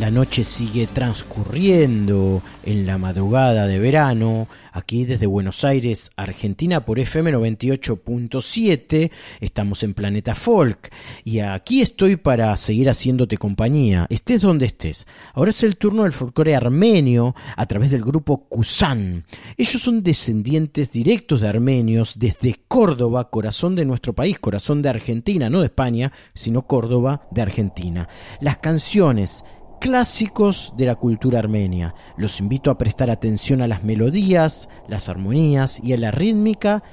La 0.00 0.10
noche 0.10 0.44
sigue 0.44 0.86
transcurriendo 0.86 2.40
en 2.64 2.86
la 2.86 2.96
madrugada 2.96 3.66
de 3.66 3.78
verano, 3.78 4.48
aquí 4.72 5.04
desde 5.04 5.26
Buenos 5.26 5.62
Aires, 5.62 6.10
Argentina, 6.16 6.86
por 6.86 6.98
FM 6.98 7.30
98.7. 7.34 9.10
Estamos 9.40 9.82
en 9.82 9.92
Planeta 9.92 10.34
Folk 10.34 10.90
y 11.22 11.40
aquí 11.40 11.82
estoy 11.82 12.16
para 12.16 12.56
seguir 12.56 12.88
haciéndote 12.88 13.36
compañía, 13.36 14.06
estés 14.08 14.40
donde 14.40 14.64
estés. 14.64 15.06
Ahora 15.34 15.50
es 15.50 15.62
el 15.64 15.76
turno 15.76 16.04
del 16.04 16.12
folclore 16.12 16.56
armenio 16.56 17.34
a 17.54 17.66
través 17.66 17.90
del 17.90 18.02
grupo 18.02 18.48
Kusan. 18.48 19.26
Ellos 19.58 19.82
son 19.82 20.02
descendientes 20.02 20.90
directos 20.90 21.42
de 21.42 21.48
armenios 21.48 22.18
desde 22.18 22.58
Córdoba, 22.68 23.28
corazón 23.28 23.76
de 23.76 23.84
nuestro 23.84 24.14
país, 24.14 24.38
corazón 24.38 24.80
de 24.80 24.88
Argentina, 24.88 25.50
no 25.50 25.60
de 25.60 25.66
España, 25.66 26.10
sino 26.32 26.62
Córdoba 26.62 27.28
de 27.30 27.42
Argentina. 27.42 28.08
Las 28.40 28.56
canciones 28.56 29.44
clásicos 29.80 30.72
de 30.76 30.86
la 30.86 30.94
cultura 30.94 31.40
armenia. 31.40 31.94
Los 32.16 32.38
invito 32.38 32.70
a 32.70 32.78
prestar 32.78 33.10
atención 33.10 33.62
a 33.62 33.66
las 33.66 33.82
melodías, 33.82 34.68
las 34.86 35.08
armonías 35.08 35.80
y 35.82 35.92
a 35.94 35.96
la 35.96 36.12
rítmica 36.12 36.84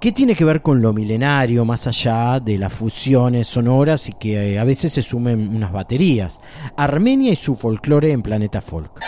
que 0.00 0.12
tiene 0.12 0.34
que 0.34 0.44
ver 0.44 0.60
con 0.60 0.82
lo 0.82 0.92
milenario, 0.92 1.64
más 1.64 1.86
allá 1.86 2.40
de 2.40 2.58
las 2.58 2.72
fusiones 2.72 3.46
sonoras 3.46 4.08
y 4.08 4.12
que 4.12 4.54
eh, 4.54 4.58
a 4.58 4.64
veces 4.64 4.92
se 4.92 5.02
sumen 5.02 5.56
unas 5.56 5.72
baterías. 5.72 6.40
Armenia 6.76 7.32
y 7.32 7.36
su 7.36 7.56
folclore 7.56 8.12
en 8.12 8.22
Planeta 8.22 8.60
Folk. 8.60 9.00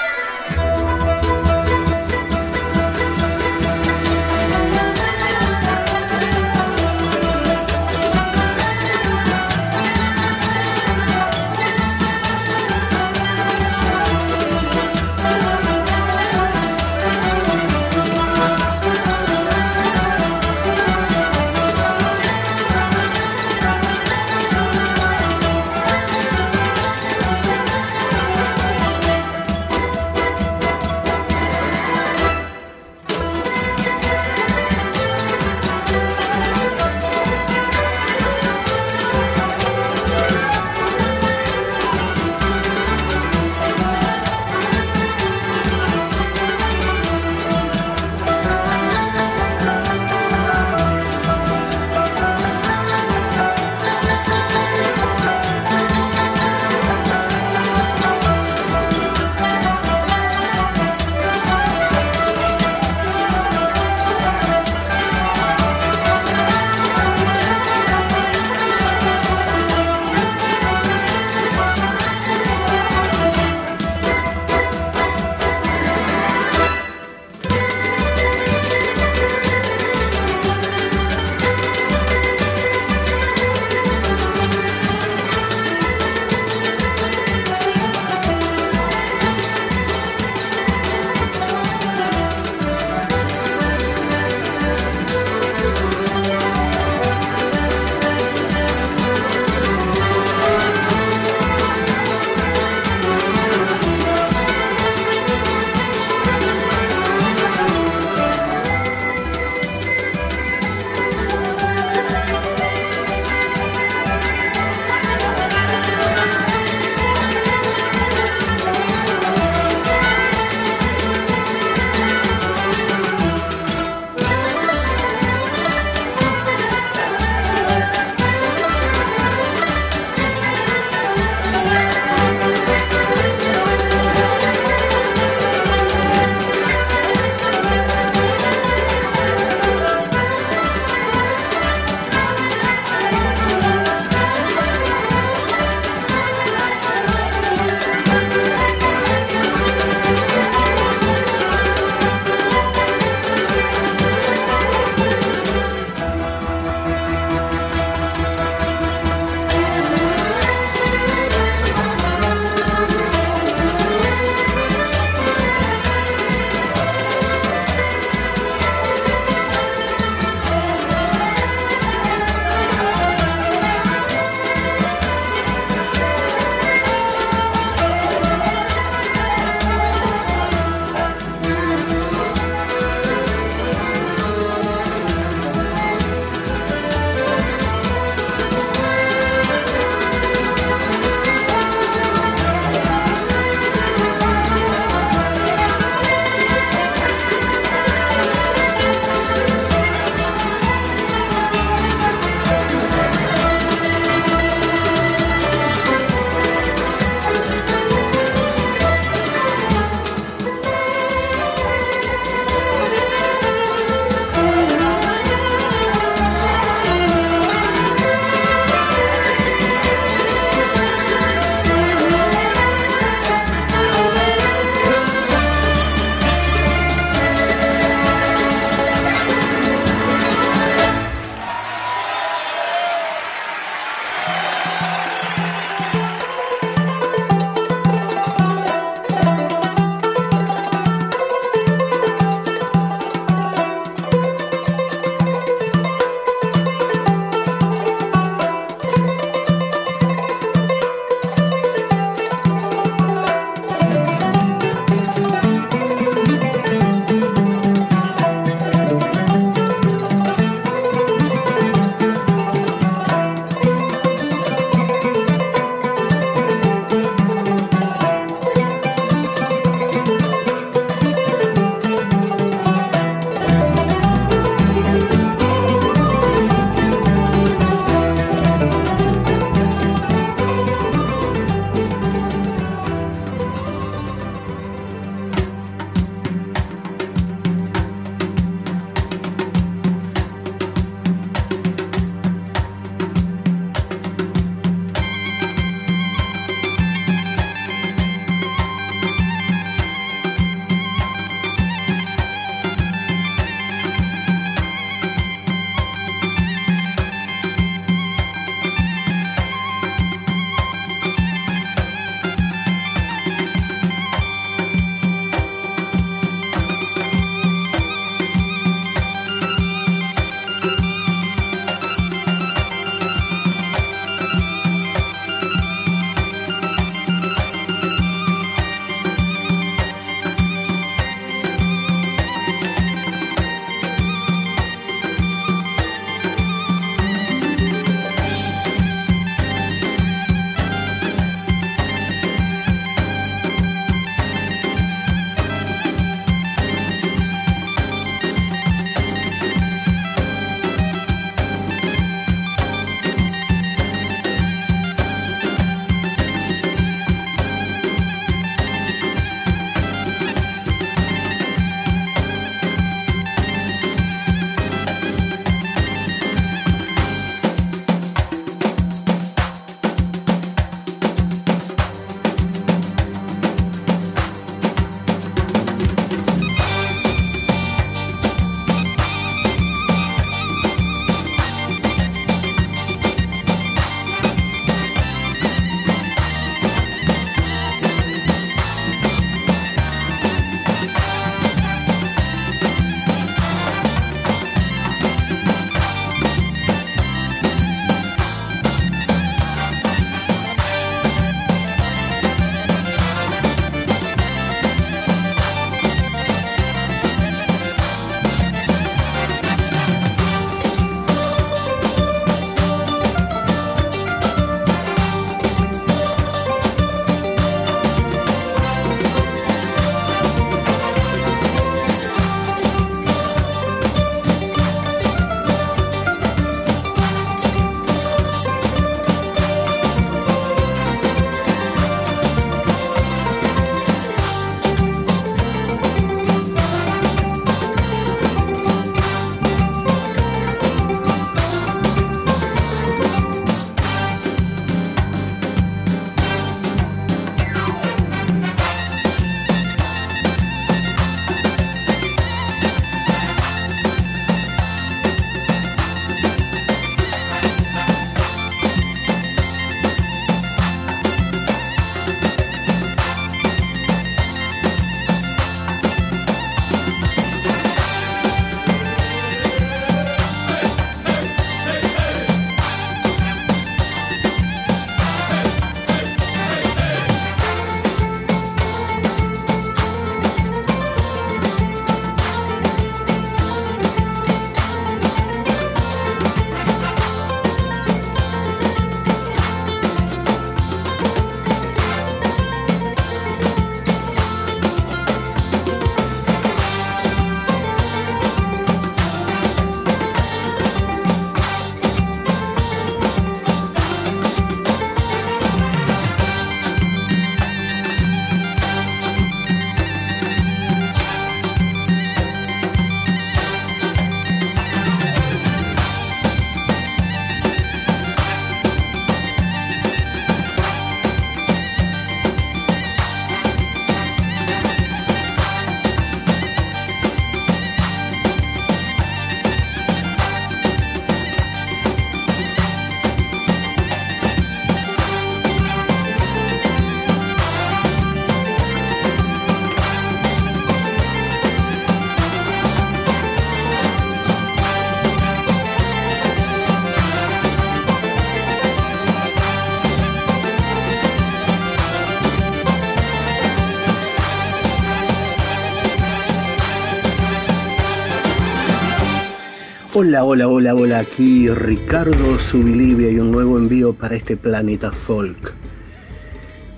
Hola, 560.10 560.24
hola, 560.24 560.48
hola, 560.48 560.74
hola, 560.74 560.98
aquí 560.98 561.46
Ricardo 561.46 562.36
Subilivia 562.36 563.12
y 563.12 563.20
un 563.20 563.30
nuevo 563.30 563.56
envío 563.56 563.92
para 563.92 564.16
este 564.16 564.36
planeta 564.36 564.90
folk. 564.90 565.54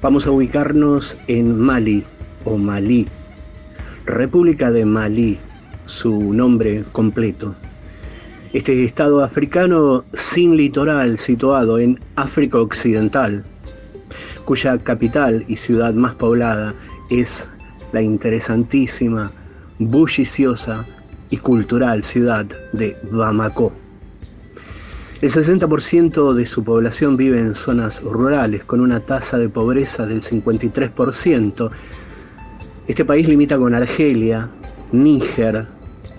Vamos 0.03 0.27
a 0.27 0.33
ubicarnos 0.33 1.17
en 1.29 1.59
Mali 1.59 2.05
o 2.45 2.59
Malí, 2.59 3.09
República 4.05 4.71
de 4.71 4.85
Malí, 4.85 5.39
su 5.87 6.35
nombre 6.35 6.85
completo. 6.93 7.55
Este 8.53 8.85
estado 8.85 9.25
africano 9.25 10.05
sin 10.13 10.55
litoral 10.59 11.17
situado 11.17 11.79
en 11.79 11.99
África 12.17 12.59
Occidental, 12.59 13.45
cuya 14.45 14.77
capital 14.77 15.43
y 15.49 15.57
ciudad 15.57 15.95
más 15.95 16.15
poblada 16.17 16.75
es 17.09 17.49
la 17.95 18.03
interesantísima, 18.03 19.33
bulliciosa 19.79 20.85
y 21.33 21.39
cultural 21.39 22.05
ciudad 22.05 22.45
de 22.73 22.95
Bamako. 23.11 23.73
El 25.23 25.31
60% 25.31 26.35
de 26.35 26.45
su 26.45 26.63
población 26.63 27.17
vive 27.17 27.41
en 27.41 27.55
zonas 27.55 28.03
rurales 28.03 28.65
con 28.65 28.81
una 28.81 29.01
tasa 29.01 29.39
de 29.39 29.49
pobreza 29.49 30.05
del 30.05 30.21
53%. 30.21 31.71
Este 32.87 33.05
país 33.07 33.27
limita 33.27 33.57
con 33.57 33.75
Argelia, 33.75 34.51
Níger, 34.93 35.67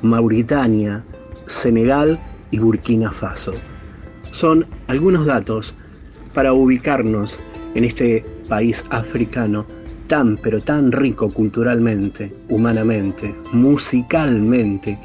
Mauritania, 0.01 1.03
Senegal 1.45 2.19
y 2.49 2.57
Burkina 2.57 3.11
Faso. 3.11 3.53
Son 4.31 4.65
algunos 4.87 5.27
datos 5.27 5.75
para 6.33 6.53
ubicarnos 6.53 7.39
en 7.75 7.83
este 7.83 8.25
país 8.49 8.83
africano 8.89 9.67
tan 10.13 10.37
pero 10.37 10.61
tan 10.61 10.91
rico 10.91 11.27
culturalmente, 11.27 12.31
humanamente, 12.47 13.33
musicalmente, 13.51 14.95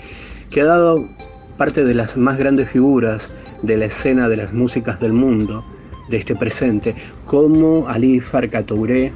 que 0.51 0.61
ha 0.61 0.67
dado 0.67 1.09
parte 1.57 1.83
de 1.83 1.95
las 1.95 2.19
más 2.19 2.39
grandes 2.39 2.69
figuras 2.69 3.33
de 3.63 3.79
la 3.79 3.87
escena 3.87 4.29
de 4.29 4.37
las 4.37 4.53
músicas 4.53 5.01
del 5.01 5.15
mundo, 5.15 5.65
de 6.11 6.19
este 6.19 6.37
presente, 6.37 6.95
como 7.25 7.89
Ali 7.89 8.21
Farka 8.21 8.63
Touré, 8.63 9.11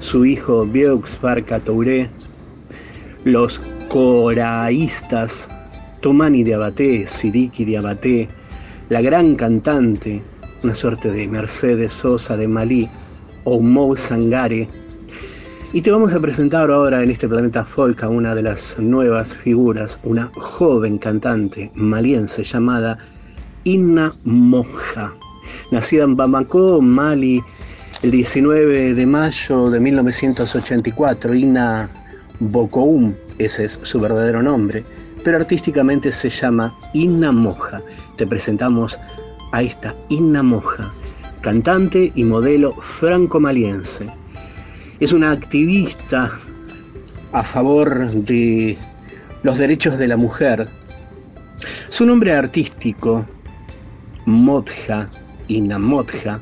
su 0.00 0.24
hijo 0.24 0.66
Vieux 0.66 1.16
Farka 1.16 1.60
Touré, 1.60 2.10
los 3.22 3.60
coraístas 3.88 5.48
Tomani 6.00 6.42
Diabaté, 6.42 7.06
Sidiki 7.06 7.64
Diabaté, 7.64 8.26
la 8.88 9.00
gran 9.00 9.36
cantante, 9.36 10.20
una 10.64 10.74
suerte 10.74 11.08
de 11.12 11.28
Mercedes 11.28 11.92
Sosa 11.92 12.36
de 12.36 12.48
Malí, 12.48 12.88
Oumou 13.44 13.96
Sangare. 13.96 14.68
Y 15.72 15.80
te 15.80 15.90
vamos 15.90 16.12
a 16.12 16.20
presentar 16.20 16.70
ahora 16.70 17.02
en 17.02 17.10
este 17.10 17.28
planeta 17.28 17.64
folk 17.64 18.02
a 18.02 18.08
una 18.08 18.34
de 18.34 18.42
las 18.42 18.78
nuevas 18.78 19.34
figuras, 19.34 19.98
una 20.04 20.30
joven 20.34 20.98
cantante 20.98 21.70
maliense 21.74 22.44
llamada 22.44 22.98
Inna 23.64 24.12
Moja, 24.24 25.14
nacida 25.70 26.04
en 26.04 26.14
Bamako, 26.14 26.82
Mali, 26.82 27.42
el 28.02 28.10
19 28.10 28.94
de 28.94 29.06
mayo 29.06 29.70
de 29.70 29.80
1984. 29.80 31.34
Inna 31.34 31.88
Bokoum, 32.38 33.14
ese 33.38 33.64
es 33.64 33.80
su 33.82 33.98
verdadero 33.98 34.42
nombre, 34.42 34.84
pero 35.24 35.38
artísticamente 35.38 36.12
se 36.12 36.28
llama 36.28 36.76
Inna 36.92 37.32
Moja. 37.32 37.80
Te 38.16 38.26
presentamos 38.26 39.00
a 39.52 39.62
esta 39.62 39.94
Inna 40.10 40.42
Moja 40.42 40.92
cantante 41.42 42.12
y 42.14 42.24
modelo 42.24 42.72
franco-maliense. 42.72 44.06
Es 45.00 45.12
una 45.12 45.32
activista 45.32 46.30
a 47.32 47.42
favor 47.42 48.08
de 48.10 48.78
los 49.42 49.58
derechos 49.58 49.98
de 49.98 50.08
la 50.08 50.16
mujer. 50.16 50.68
Su 51.88 52.06
nombre 52.06 52.32
artístico, 52.32 53.26
Modja, 54.24 55.08
Inamodja, 55.48 56.40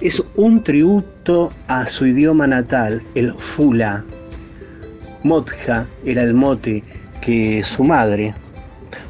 es 0.00 0.22
un 0.34 0.62
tributo 0.62 1.50
a 1.68 1.86
su 1.86 2.06
idioma 2.06 2.46
natal, 2.46 3.02
el 3.14 3.34
Fula. 3.34 4.04
Modja 5.22 5.86
era 6.04 6.22
el 6.22 6.34
mote 6.34 6.82
que 7.20 7.62
su 7.62 7.84
madre 7.84 8.34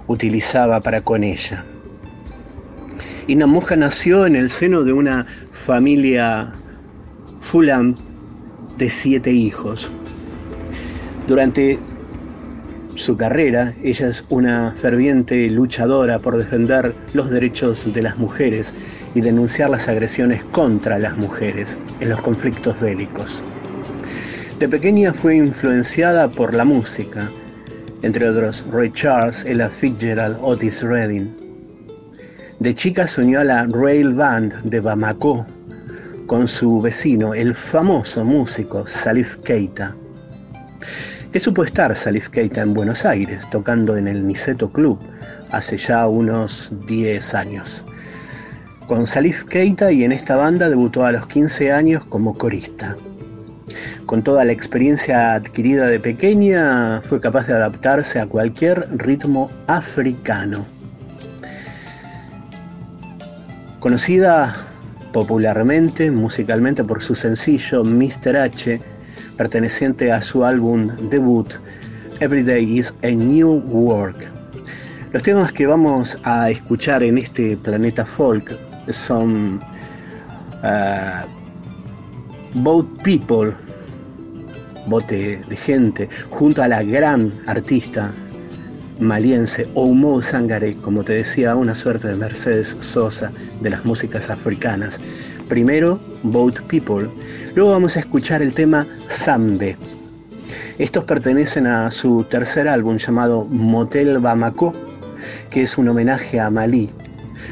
utilizaba 0.07 0.81
para 0.81 1.01
con 1.01 1.25
ella. 1.25 1.65
Inamoja 3.27 3.75
nació 3.75 4.27
en 4.27 4.37
el 4.37 4.51
seno 4.51 4.85
de 4.85 4.93
una 4.93 5.27
familia 5.53 6.53
Fulam 7.41 7.95
de 8.77 8.91
siete 8.91 9.33
hijos. 9.33 9.91
Durante 11.27 11.79
su 12.97 13.17
carrera, 13.17 13.73
ella 13.83 14.09
es 14.09 14.25
una 14.29 14.73
ferviente 14.73 15.49
luchadora 15.51 16.19
por 16.19 16.37
defender 16.37 16.95
los 17.15 17.31
derechos 17.31 17.91
de 17.93 18.03
las 18.03 18.19
mujeres 18.19 18.75
y 19.15 19.23
denunciar 19.23 19.71
las 19.71 19.89
agresiones 19.89 20.45
contra 20.45 20.99
las 20.99 21.17
mujeres 21.17 21.79
en 22.01 22.11
los 22.11 22.21
conflictos 22.21 22.79
bélicos. 22.81 23.43
De 24.59 24.69
pequeña 24.69 25.15
fue 25.15 25.37
influenciada 25.37 26.29
por 26.29 26.53
la 26.55 26.65
música, 26.65 27.31
entre 28.03 28.29
otros 28.29 28.65
Ray 28.71 28.91
Charles, 28.93 29.45
Ella 29.47 29.71
Fitzgerald, 29.71 30.37
Otis 30.43 30.83
Redding. 30.83 31.44
De 32.61 32.75
chica 32.75 33.07
soñó 33.07 33.41
a 33.41 33.45
la 33.45 33.67
Rail 33.67 34.15
Band 34.15 34.63
de 34.63 34.81
Bamako 34.81 35.45
con 36.27 36.47
su 36.47 36.81
vecino, 36.81 37.35
el 37.35 37.55
famoso 37.55 38.25
músico 38.25 38.87
Salif 38.87 39.37
Keita. 39.39 39.95
Que 41.33 41.41
supo 41.41 41.65
estar 41.65 41.95
Salif 41.97 42.29
Keita 42.29 42.63
en 42.63 42.73
Buenos 42.73 43.05
Aires, 43.05 43.49
tocando 43.51 43.97
en 43.97 44.07
el 44.07 44.25
Niceto 44.25 44.71
Club 44.71 44.99
hace 45.51 45.77
ya 45.77 46.07
unos 46.07 46.73
10 46.87 47.35
años. 47.35 47.85
Con 48.87 49.07
Salif 49.07 49.45
Keita 49.45 49.91
y 49.91 50.05
en 50.05 50.13
esta 50.13 50.37
banda 50.37 50.71
debutó 50.71 51.05
a 51.05 51.13
los 51.13 51.27
15 51.27 51.73
años 51.73 52.05
como 52.05 52.39
corista. 52.39 52.97
Con 54.07 54.23
toda 54.23 54.45
la 54.45 54.53
experiencia 54.53 55.35
adquirida 55.35 55.87
de 55.87 55.99
pequeña, 55.99 57.03
fue 57.03 57.21
capaz 57.21 57.49
de 57.49 57.55
adaptarse 57.55 58.21
a 58.21 58.27
cualquier 58.27 58.87
ritmo 58.97 59.51
africano. 59.67 60.74
Conocida 63.85 64.55
popularmente, 65.13 66.11
musicalmente, 66.11 66.83
por 66.83 67.03
su 67.03 67.15
sencillo 67.15 67.85
Mr. 67.85 68.35
H, 68.35 68.81
perteneciente 69.37 70.11
a 70.11 70.23
su 70.23 70.43
álbum 70.43 70.89
debut 71.11 71.53
Everyday 72.19 72.79
is 72.79 72.95
a 73.03 73.09
New 73.09 73.63
Work. 73.67 74.27
Los 75.13 75.23
temas 75.23 75.53
que 75.53 75.67
vamos 75.67 76.17
a 76.25 76.49
escuchar 76.49 77.03
en 77.03 77.19
este 77.19 77.59
planeta 77.59 78.07
folk 78.07 78.59
son 78.89 79.61
uh, 80.63 81.27
Boat 82.55 82.87
People, 83.03 83.53
bote 84.87 85.43
de 85.47 85.57
gente, 85.57 86.09
junto 86.31 86.63
a 86.63 86.69
la 86.69 86.83
gran 86.83 87.31
artista 87.47 88.11
maliense 89.01 89.69
Oumo 89.75 90.21
Sangare, 90.23 90.75
como 90.77 91.05
te 91.05 91.15
decía, 91.15 91.57
una 91.57 91.75
suerte 91.75 92.09
de 92.09 92.15
Mercedes 92.15 92.77
Sosa 92.81 93.33
de 93.61 93.71
las 93.71 93.85
músicas 93.85 94.31
africanas. 94.31 95.01
Primero, 95.49 95.99
Boat 96.23 96.61
People, 96.63 97.09
luego 97.55 97.71
vamos 97.71 97.97
a 97.97 98.01
escuchar 98.01 98.43
el 98.43 98.53
tema 98.53 98.87
Zambe. 99.11 99.77
Estos 100.79 101.05
pertenecen 101.05 101.67
a 101.67 101.91
su 101.91 102.25
tercer 102.25 102.69
álbum 102.69 102.97
llamado 102.97 103.45
Motel 103.45 104.19
Bamako, 104.19 104.73
que 105.51 105.63
es 105.63 105.79
un 105.79 105.89
homenaje 105.89 106.41
a 106.41 106.51
Malí, 106.51 106.91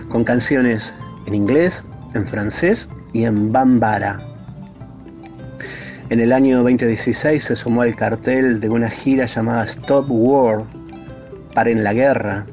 con 0.08 0.24
canciones 0.24 0.94
en 1.26 1.34
inglés, 1.34 1.84
en 2.14 2.26
francés 2.26 2.88
y 3.12 3.24
en 3.24 3.52
bambara. 3.52 4.18
En 6.10 6.20
el 6.20 6.32
año 6.32 6.58
2016 6.58 7.42
se 7.42 7.56
sumó 7.56 7.82
al 7.82 7.94
cartel 7.96 8.60
de 8.60 8.68
una 8.68 8.90
gira 8.90 9.24
llamada 9.24 9.64
Stop 9.64 10.06
War 10.10 10.64
Paren 11.54 11.84
la 11.84 11.92
Guerra, 11.92 12.46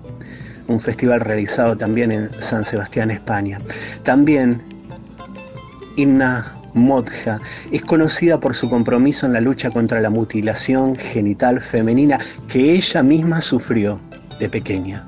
un 0.68 0.80
festival 0.80 1.22
realizado 1.22 1.76
también 1.76 2.12
en 2.12 2.30
San 2.40 2.64
Sebastián, 2.64 3.12
España. 3.12 3.60
También 4.04 4.62
Inna 5.96 6.54
Modja 6.74 7.40
es 7.72 7.82
conocida 7.82 8.40
por 8.40 8.56
su 8.56 8.70
compromiso 8.70 9.26
en 9.26 9.34
la 9.34 9.42
lucha 9.42 9.70
contra 9.70 10.00
la 10.02 10.10
mutilación 10.10 10.96
genital 10.96 11.62
femenina 11.62 12.20
que 12.48 12.74
ella 12.74 13.02
misma 13.02 13.42
sufrió 13.42 14.00
de 14.40 14.48
pequeña. 14.50 15.06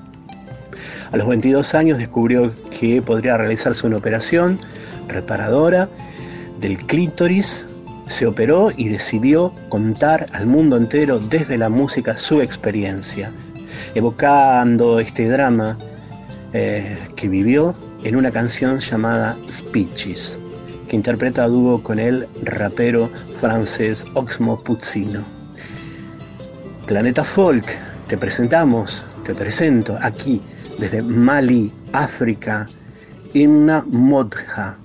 A 1.11 1.17
los 1.17 1.27
22 1.27 1.75
años 1.75 1.99
descubrió 1.99 2.51
que 2.69 3.01
podría 3.01 3.37
realizarse 3.37 3.85
una 3.85 3.97
operación 3.97 4.59
reparadora 5.07 5.89
del 6.59 6.77
clítoris, 6.85 7.65
se 8.07 8.25
operó 8.25 8.69
y 8.75 8.89
decidió 8.89 9.53
contar 9.69 10.27
al 10.31 10.45
mundo 10.45 10.77
entero 10.77 11.19
desde 11.19 11.57
la 11.57 11.69
música 11.69 12.17
su 12.17 12.41
experiencia 12.41 13.31
evocando 13.95 14.99
este 14.99 15.27
drama 15.27 15.77
eh, 16.53 16.97
que 17.15 17.27
vivió 17.27 17.73
en 18.03 18.15
una 18.15 18.31
canción 18.31 18.79
llamada 18.79 19.37
Speeches, 19.49 20.37
que 20.87 20.95
interpreta 20.95 21.47
dúo 21.47 21.81
con 21.81 21.99
el 21.99 22.27
rapero 22.43 23.09
francés 23.39 24.05
Oxmo 24.13 24.59
Puccino. 24.61 25.23
Planeta 26.85 27.23
Folk, 27.23 27.65
te 28.07 28.17
presentamos, 28.17 29.05
te 29.23 29.31
te 29.31 29.35
presento 29.35 29.97
aquí 30.01 30.41
desde 30.77 31.01
Mali, 31.01 31.71
África, 31.93 32.67
Inna 33.33 33.81
Modja. 33.87 34.75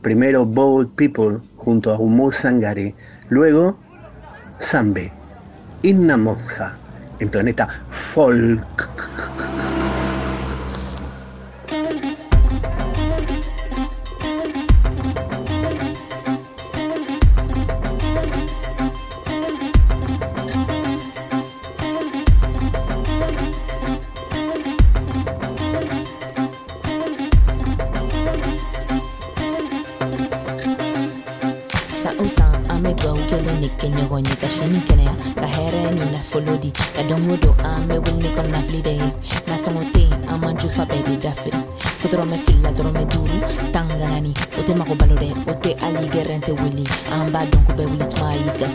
Primero 0.00 0.44
Bold 0.44 0.90
People 0.96 1.38
junto 1.56 1.92
a 1.92 1.98
Humo 1.98 2.32
Sangare, 2.32 2.92
luego 3.28 3.78
Zambe, 4.60 5.12
Inna 5.82 6.16
Modja, 6.16 6.76
en 7.22 7.30
planeta 7.30 7.68
Folk. 7.88 8.88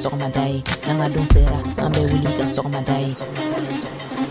sɔgɔmada 0.03 0.43
ye 0.51 0.59
n'an 0.85 0.97
ka 1.01 1.07
don 1.13 1.25
sera 1.33 1.57
an 1.83 1.91
bɛ 1.93 1.99
wuli 2.09 2.29
ka 2.37 2.45
sɔgɔmada 2.55 2.95
ye 3.03 4.26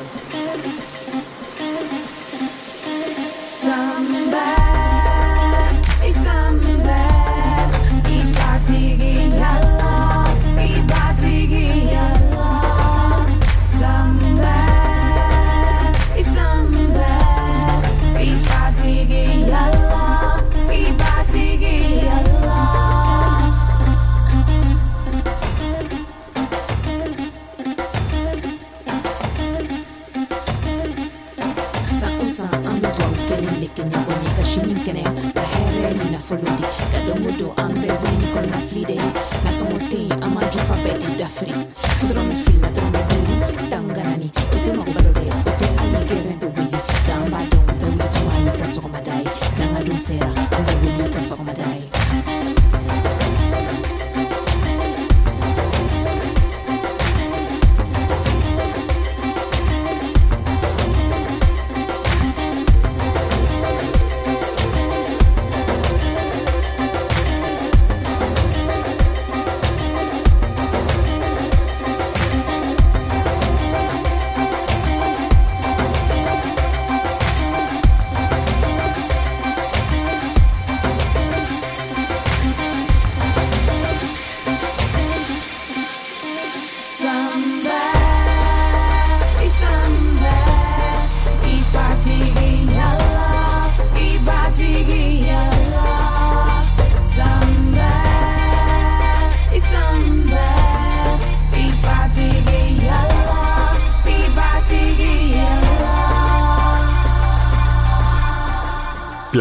Look 50.86 51.16
at 51.16 51.32
all 51.32 51.44
my 51.44 51.52
day. 51.52 52.75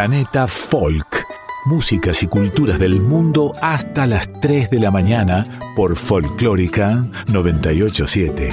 Planeta 0.06 0.48
Folk. 0.48 1.26
Músicas 1.65 2.22
y 2.22 2.27
culturas 2.27 2.77
del 2.77 3.02
mundo 3.02 3.53
hasta 3.60 4.06
las 4.06 4.32
3 4.40 4.69
de 4.69 4.80
la 4.80 4.91
mañana 4.91 5.60
por 5.76 5.95
Folclórica 5.95 7.03
987. 7.34 8.49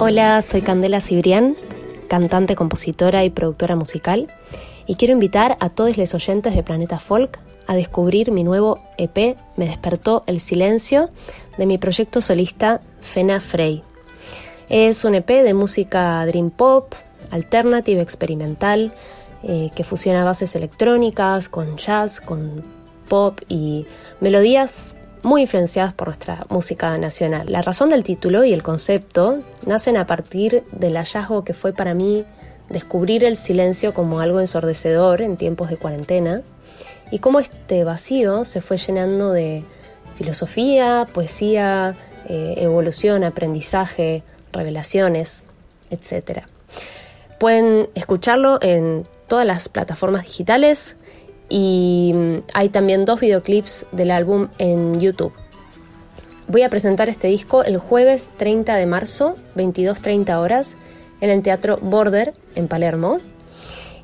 Hola, 0.00 0.42
soy 0.42 0.62
Candela 0.62 1.00
Cibrián, 1.00 1.54
cantante, 2.08 2.56
compositora 2.56 3.22
y 3.22 3.30
productora 3.30 3.76
musical, 3.76 4.26
y 4.88 4.96
quiero 4.96 5.12
invitar 5.12 5.56
a 5.60 5.68
todos 5.68 5.96
los 5.96 6.12
oyentes 6.12 6.52
de 6.56 6.64
Planeta 6.64 6.98
Folk 6.98 7.38
a 7.68 7.76
descubrir 7.76 8.32
mi 8.32 8.42
nuevo 8.42 8.80
EP 8.98 9.36
Me 9.56 9.66
despertó 9.66 10.24
el 10.26 10.40
silencio 10.40 11.10
de 11.58 11.66
mi 11.66 11.78
proyecto 11.78 12.20
solista 12.20 12.80
Fena 13.02 13.38
Frey. 13.38 13.84
Es 14.68 15.04
un 15.04 15.14
EP 15.14 15.28
de 15.28 15.54
música 15.54 16.26
dream 16.26 16.50
pop, 16.50 16.92
alternative, 17.30 18.00
experimental, 18.00 18.92
eh, 19.42 19.70
que 19.74 19.84
fusiona 19.84 20.24
bases 20.24 20.54
electrónicas 20.56 21.48
con 21.48 21.76
jazz, 21.76 22.20
con 22.20 22.64
pop 23.08 23.40
y 23.48 23.86
melodías 24.20 24.96
muy 25.22 25.42
influenciadas 25.42 25.92
por 25.92 26.08
nuestra 26.08 26.46
música 26.48 26.96
nacional. 26.98 27.46
La 27.50 27.62
razón 27.62 27.88
del 27.88 28.04
título 28.04 28.44
y 28.44 28.52
el 28.52 28.62
concepto 28.62 29.40
nacen 29.66 29.96
a 29.96 30.06
partir 30.06 30.64
del 30.72 30.96
hallazgo 30.96 31.44
que 31.44 31.54
fue 31.54 31.72
para 31.72 31.94
mí 31.94 32.24
descubrir 32.68 33.24
el 33.24 33.36
silencio 33.36 33.94
como 33.94 34.20
algo 34.20 34.40
ensordecedor 34.40 35.22
en 35.22 35.36
tiempos 35.36 35.68
de 35.68 35.76
cuarentena 35.76 36.42
y 37.10 37.18
cómo 37.18 37.40
este 37.40 37.84
vacío 37.84 38.44
se 38.44 38.60
fue 38.60 38.76
llenando 38.76 39.32
de 39.32 39.64
filosofía, 40.16 41.06
poesía, 41.12 41.94
eh, 42.28 42.54
evolución, 42.58 43.22
aprendizaje, 43.24 44.22
revelaciones, 44.52 45.44
etc. 45.90 46.46
Pueden 47.38 47.88
escucharlo 47.94 48.58
en 48.62 49.04
todas 49.26 49.46
las 49.46 49.68
plataformas 49.68 50.24
digitales 50.24 50.96
y 51.48 52.12
mm, 52.14 52.36
hay 52.54 52.68
también 52.70 53.04
dos 53.04 53.20
videoclips 53.20 53.86
del 53.92 54.10
álbum 54.10 54.48
en 54.58 54.98
YouTube. 54.98 55.32
Voy 56.48 56.62
a 56.62 56.70
presentar 56.70 57.08
este 57.08 57.28
disco 57.28 57.64
el 57.64 57.78
jueves 57.78 58.30
30 58.36 58.76
de 58.76 58.86
marzo, 58.86 59.36
22.30 59.56 60.38
horas, 60.38 60.76
en 61.20 61.30
el 61.30 61.42
Teatro 61.42 61.78
Border, 61.78 62.34
en 62.54 62.68
Palermo. 62.68 63.18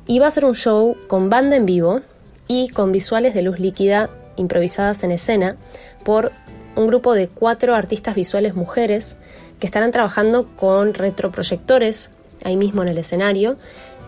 Y 0.07 0.19
va 0.19 0.27
a 0.27 0.31
ser 0.31 0.43
un 0.43 0.53
show 0.53 0.97
con 1.07 1.29
banda 1.29 1.55
en 1.55 1.65
vivo 1.65 2.01
y 2.47 2.67
con 2.69 2.91
visuales 2.91 3.33
de 3.33 3.43
luz 3.43 3.59
líquida 3.59 4.09
improvisadas 4.35 5.03
en 5.03 5.11
escena 5.11 5.55
por 6.03 6.31
un 6.75 6.87
grupo 6.87 7.13
de 7.13 7.29
cuatro 7.29 7.75
artistas 7.75 8.15
visuales 8.15 8.55
mujeres 8.55 9.15
que 9.59 9.67
estarán 9.67 9.91
trabajando 9.91 10.47
con 10.55 10.93
retroproyectores 10.93 12.09
ahí 12.43 12.57
mismo 12.57 12.81
en 12.81 12.89
el 12.89 12.97
escenario, 12.97 13.57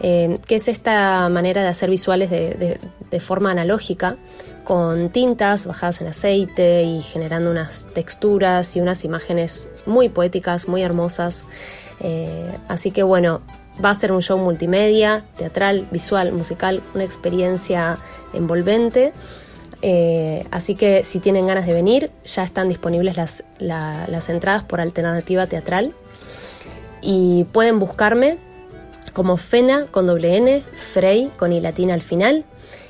eh, 0.01 0.39
que 0.47 0.55
es 0.55 0.67
esta 0.67 1.27
manera 1.29 1.61
de 1.61 1.69
hacer 1.69 1.89
visuales 1.89 2.29
de, 2.29 2.79
forma 3.19 3.51
analógica, 3.51 4.17
con 4.65 5.09
tintas 5.09 5.67
bajadas 5.67 6.01
en 6.01 6.07
aceite 6.07 6.83
y 6.83 7.01
generando 7.01 7.49
unas 7.49 7.87
texturas 7.93 8.75
y 8.75 8.81
unas 8.81 9.05
imágenes 9.05 9.69
muy 9.85 10.09
poéticas, 10.09 10.67
muy 10.67 10.81
hermosas. 10.81 11.45
Eh, 12.01 12.51
así 12.67 12.91
que 12.91 13.03
bueno, 13.03 13.39
va 13.83 13.91
a 13.91 13.95
ser 13.95 14.11
un 14.11 14.21
show 14.21 14.37
multimedia, 14.37 15.23
teatral, 15.37 15.87
visual, 15.91 16.33
musical, 16.33 16.81
una 16.93 17.05
experiencia 17.05 17.97
envolvente. 18.33 19.13
Eh, 19.81 20.45
así 20.51 20.75
que 20.75 21.03
si 21.05 21.19
tienen 21.19 21.47
ganas 21.47 21.65
de 21.67 21.73
venir, 21.73 22.11
ya 22.25 22.43
están 22.43 22.67
disponibles 22.67 23.15
las, 23.15 23.43
la- 23.59 24.07
las 24.09 24.27
entradas 24.29 24.63
por 24.65 24.81
alternativa 24.81 25.47
teatral. 25.47 25.93
Y 27.05 27.43
pueden 27.45 27.79
buscarme 27.79 28.37
como 29.13 29.37
Fena 29.37 29.85
con 29.91 30.07
doble 30.07 30.35
N, 30.37 30.61
Frey 30.73 31.31
con 31.37 31.53
I 31.53 31.61
latina 31.61 31.93
al 31.93 32.01
final, 32.01 32.43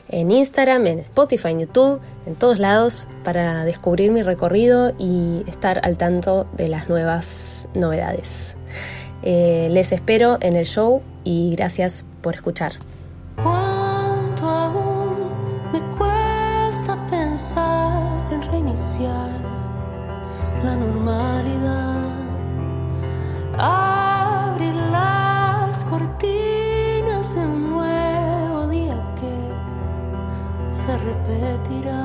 en 0.08 0.32
Instagram, 0.32 0.88
en 0.88 1.00
Spotify, 1.00 1.50
en 1.50 1.60
YouTube, 1.60 2.00
en 2.26 2.36
todos 2.36 2.58
lados, 2.58 3.08
para 3.24 3.66
descubrir 3.66 4.12
mi 4.12 4.24
recorrido 4.24 4.94
y 4.98 5.44
estar 5.48 5.82
al 5.84 5.98
tanto 5.98 6.48
de 6.54 6.70
las 6.70 6.88
nuevas 6.88 7.68
novedades. 7.74 8.56
Eh, 9.22 9.68
les 9.72 9.92
espero 9.92 10.38
en 10.40 10.56
el 10.56 10.66
show 10.66 11.02
y 11.24 11.56
gracias 11.56 12.06
por 12.22 12.36
escuchar. 12.36 12.74
Cuánto 13.36 14.48
aún 14.48 15.32
me 15.74 15.82
cuesta 15.98 17.06
pensar 17.10 18.32
en 18.32 18.42
reiniciar 18.42 19.30
la 20.64 20.76
normalidad. 20.76 21.96
Abrir 23.58 23.95
se 30.86 30.98
repetirá. 30.98 32.04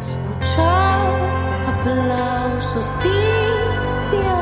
Escuchar 0.00 1.12
aplausos 1.66 3.04
y 3.04 4.14
viajar. 4.14 4.37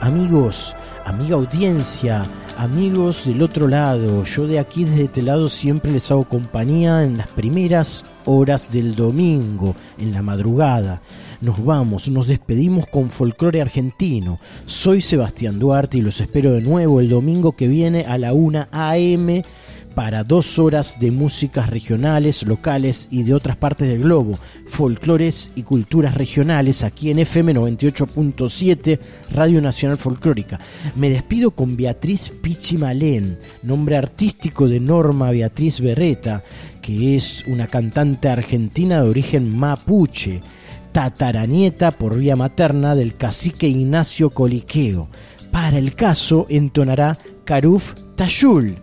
Amigos, 0.00 0.74
amiga 1.04 1.36
audiencia, 1.36 2.24
amigos 2.58 3.24
del 3.24 3.40
otro 3.40 3.68
lado. 3.68 4.24
Yo 4.24 4.48
de 4.48 4.58
aquí, 4.58 4.82
desde 4.82 5.04
este 5.04 5.22
lado, 5.22 5.48
siempre 5.48 5.92
les 5.92 6.10
hago 6.10 6.24
compañía 6.24 7.04
en 7.04 7.16
las 7.16 7.28
primeras 7.28 8.04
horas 8.24 8.72
del 8.72 8.96
domingo, 8.96 9.76
en 9.96 10.12
la 10.12 10.22
madrugada. 10.22 11.00
Nos 11.40 11.64
vamos, 11.64 12.08
nos 12.08 12.26
despedimos 12.26 12.88
con 12.88 13.10
folclore 13.10 13.60
argentino. 13.60 14.40
Soy 14.66 15.00
Sebastián 15.00 15.60
Duarte 15.60 15.98
y 15.98 16.02
los 16.02 16.20
espero 16.20 16.50
de 16.50 16.62
nuevo 16.62 16.98
el 16.98 17.08
domingo 17.08 17.52
que 17.52 17.68
viene 17.68 18.06
a 18.06 18.18
la 18.18 18.32
1 18.32 18.66
a.m. 18.72 19.44
para 19.94 20.24
dos 20.24 20.58
horas 20.58 20.98
de 21.00 21.10
músicas 21.10 21.68
regionales, 21.68 22.42
locales 22.44 23.08
y 23.10 23.22
de 23.22 23.34
otras 23.34 23.56
partes 23.56 23.88
del 23.88 24.02
globo, 24.02 24.38
folclores 24.68 25.50
y 25.56 25.62
culturas 25.62 26.14
regionales 26.14 26.84
aquí 26.84 27.10
en 27.10 27.18
FM 27.18 27.54
98.7 27.54 28.98
Radio 29.32 29.60
Nacional 29.60 29.98
Folclórica. 29.98 30.60
Me 30.96 31.10
despido 31.10 31.50
con 31.50 31.76
Beatriz 31.76 32.32
Pichimalén, 32.40 33.38
nombre 33.62 33.96
artístico 33.96 34.68
de 34.68 34.80
Norma 34.80 35.30
Beatriz 35.30 35.80
Berreta, 35.80 36.42
que 36.80 37.16
es 37.16 37.44
una 37.46 37.66
cantante 37.66 38.28
argentina 38.28 39.02
de 39.02 39.08
origen 39.08 39.56
mapuche, 39.56 40.40
tataranieta 40.92 41.90
por 41.90 42.18
vía 42.18 42.36
materna 42.36 42.94
del 42.94 43.16
cacique 43.16 43.68
Ignacio 43.68 44.30
Coliqueo. 44.30 45.08
Para 45.50 45.78
el 45.78 45.94
caso 45.94 46.46
entonará 46.48 47.18
Caruf 47.44 47.94
Tayul 48.16 48.76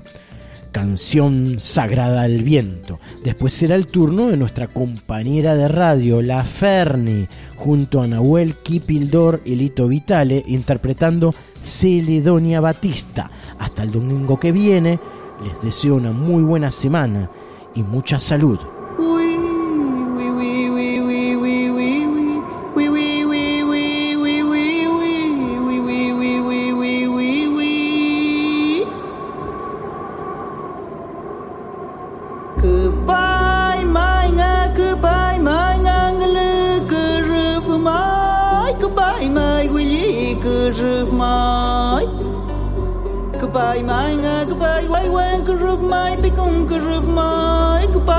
canción 0.68 1.60
sagrada 1.60 2.22
al 2.22 2.44
viento. 2.44 3.00
Después 3.24 3.54
será 3.54 3.76
el 3.76 3.88
turno 3.88 4.28
de 4.28 4.38
nuestra 4.38 4.68
compañera 4.68 5.56
de 5.56 5.68
radio, 5.68 6.22
La 6.22 6.44
Ferni, 6.44 7.28
junto 7.56 8.02
a 8.02 8.08
Nahuel 8.08 8.56
Kipildor 8.56 9.42
y 9.46 9.56
Lito 9.56 9.88
Vitale, 9.88 10.44
interpretando 10.48 11.34
Celedonia 11.62 12.62
Batista. 12.62 13.30
Hasta 13.60 13.84
el 13.84 13.92
domingo 13.92 14.40
que 14.40 14.52
viene, 14.52 15.00
les 15.46 15.62
deseo 15.62 15.96
una 15.96 16.12
muy 16.12 16.44
buena 16.44 16.72
semana 16.72 17.30
y 17.76 17.84
mucha 17.84 18.20
salud. 18.20 18.60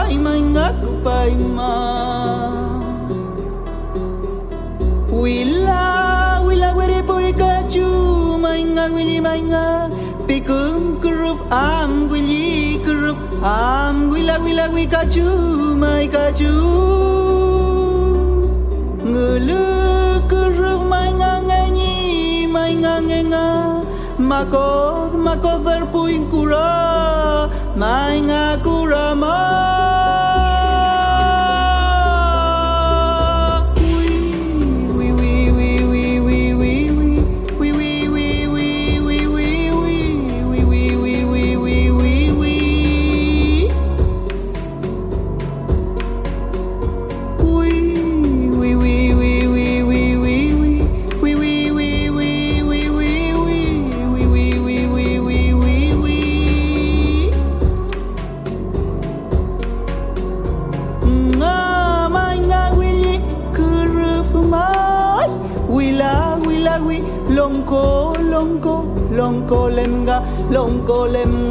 paimay 0.09 0.41
nga 0.57 0.73
kupaima 0.81 1.73
Wila 5.13 5.85
wila 6.49 6.69
wiri 6.73 7.01
po 7.05 7.21
ikaju 7.21 7.89
may 8.41 8.65
nga 8.73 8.89
wili 8.89 9.21
may 9.21 9.45
nga 9.45 9.93
Pikum 10.25 10.97
kurup 11.05 11.45
am 11.53 12.09
wili 12.09 12.81
kurup 12.81 13.21
am 13.45 14.09
wila 14.09 14.41
wila 14.41 14.73
wikaju 14.73 15.29
mai 15.77 16.09
kaju 16.09 16.57
Ngulu 19.05 19.65
kurup 20.25 20.89
may 20.89 21.13
nga 21.21 21.45
nganyi 21.45 22.49
may 22.49 22.81
nga 22.81 22.97
nga 23.05 23.47
Makod 24.17 25.21
makodar 25.21 25.85
puin 25.93 26.25
kura 26.33 26.73
may 27.77 28.25
nga 28.25 28.57
kura 28.65 29.13
may 29.13 29.78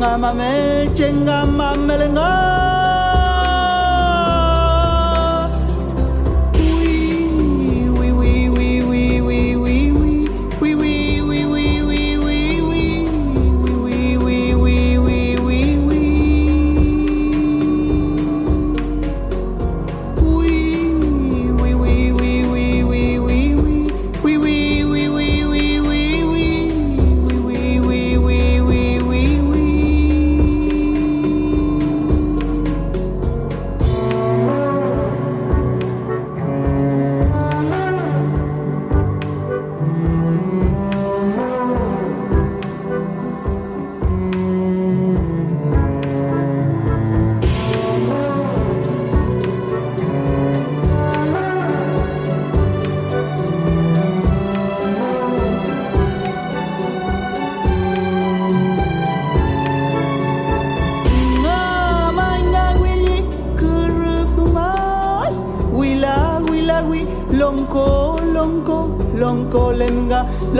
mama 0.07 0.33
me 0.39 0.87
chenga 0.97 1.37
mama 1.45 1.95
lenga. 2.01 2.46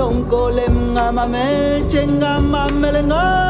Kolem 0.07 0.75
ngamamelche 0.93 2.07
ngamamelenga 2.07 3.46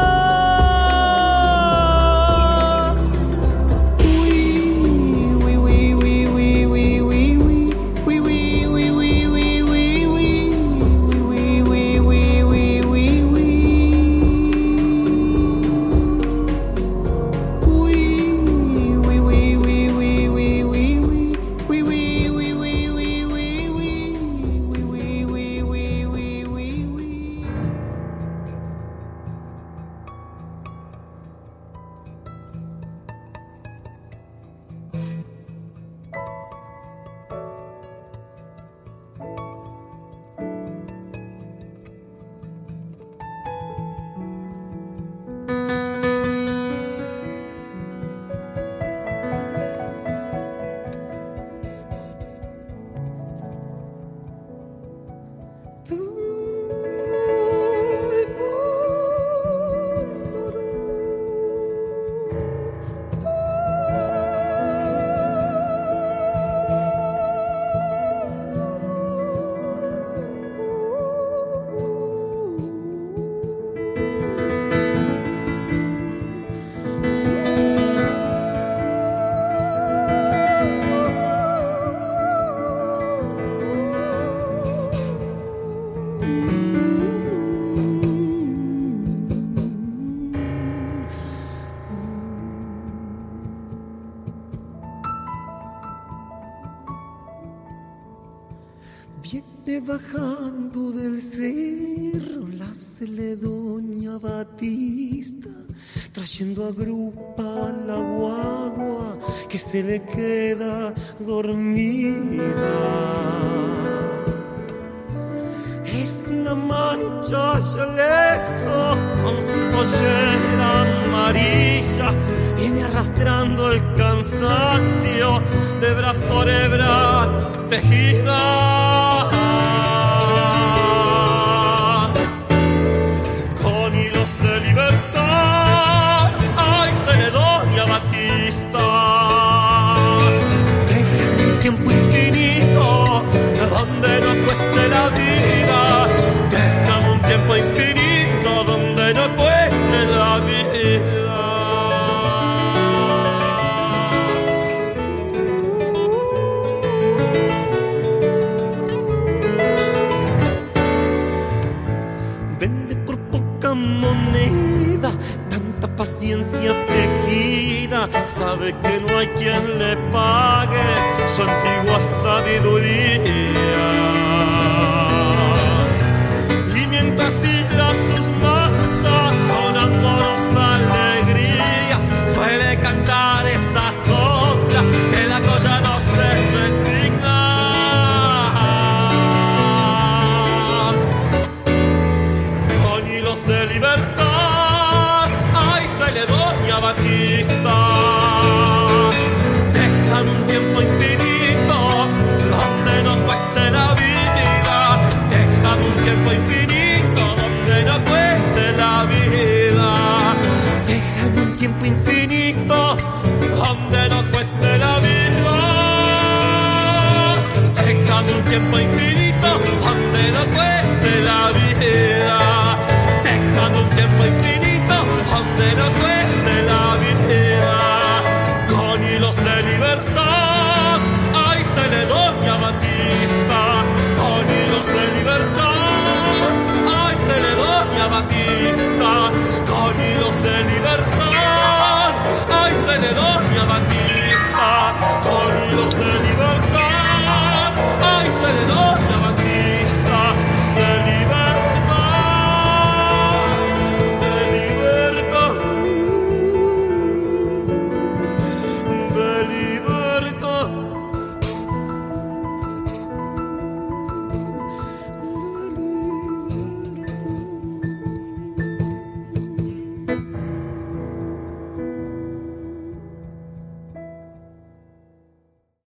silke 109.68 110.37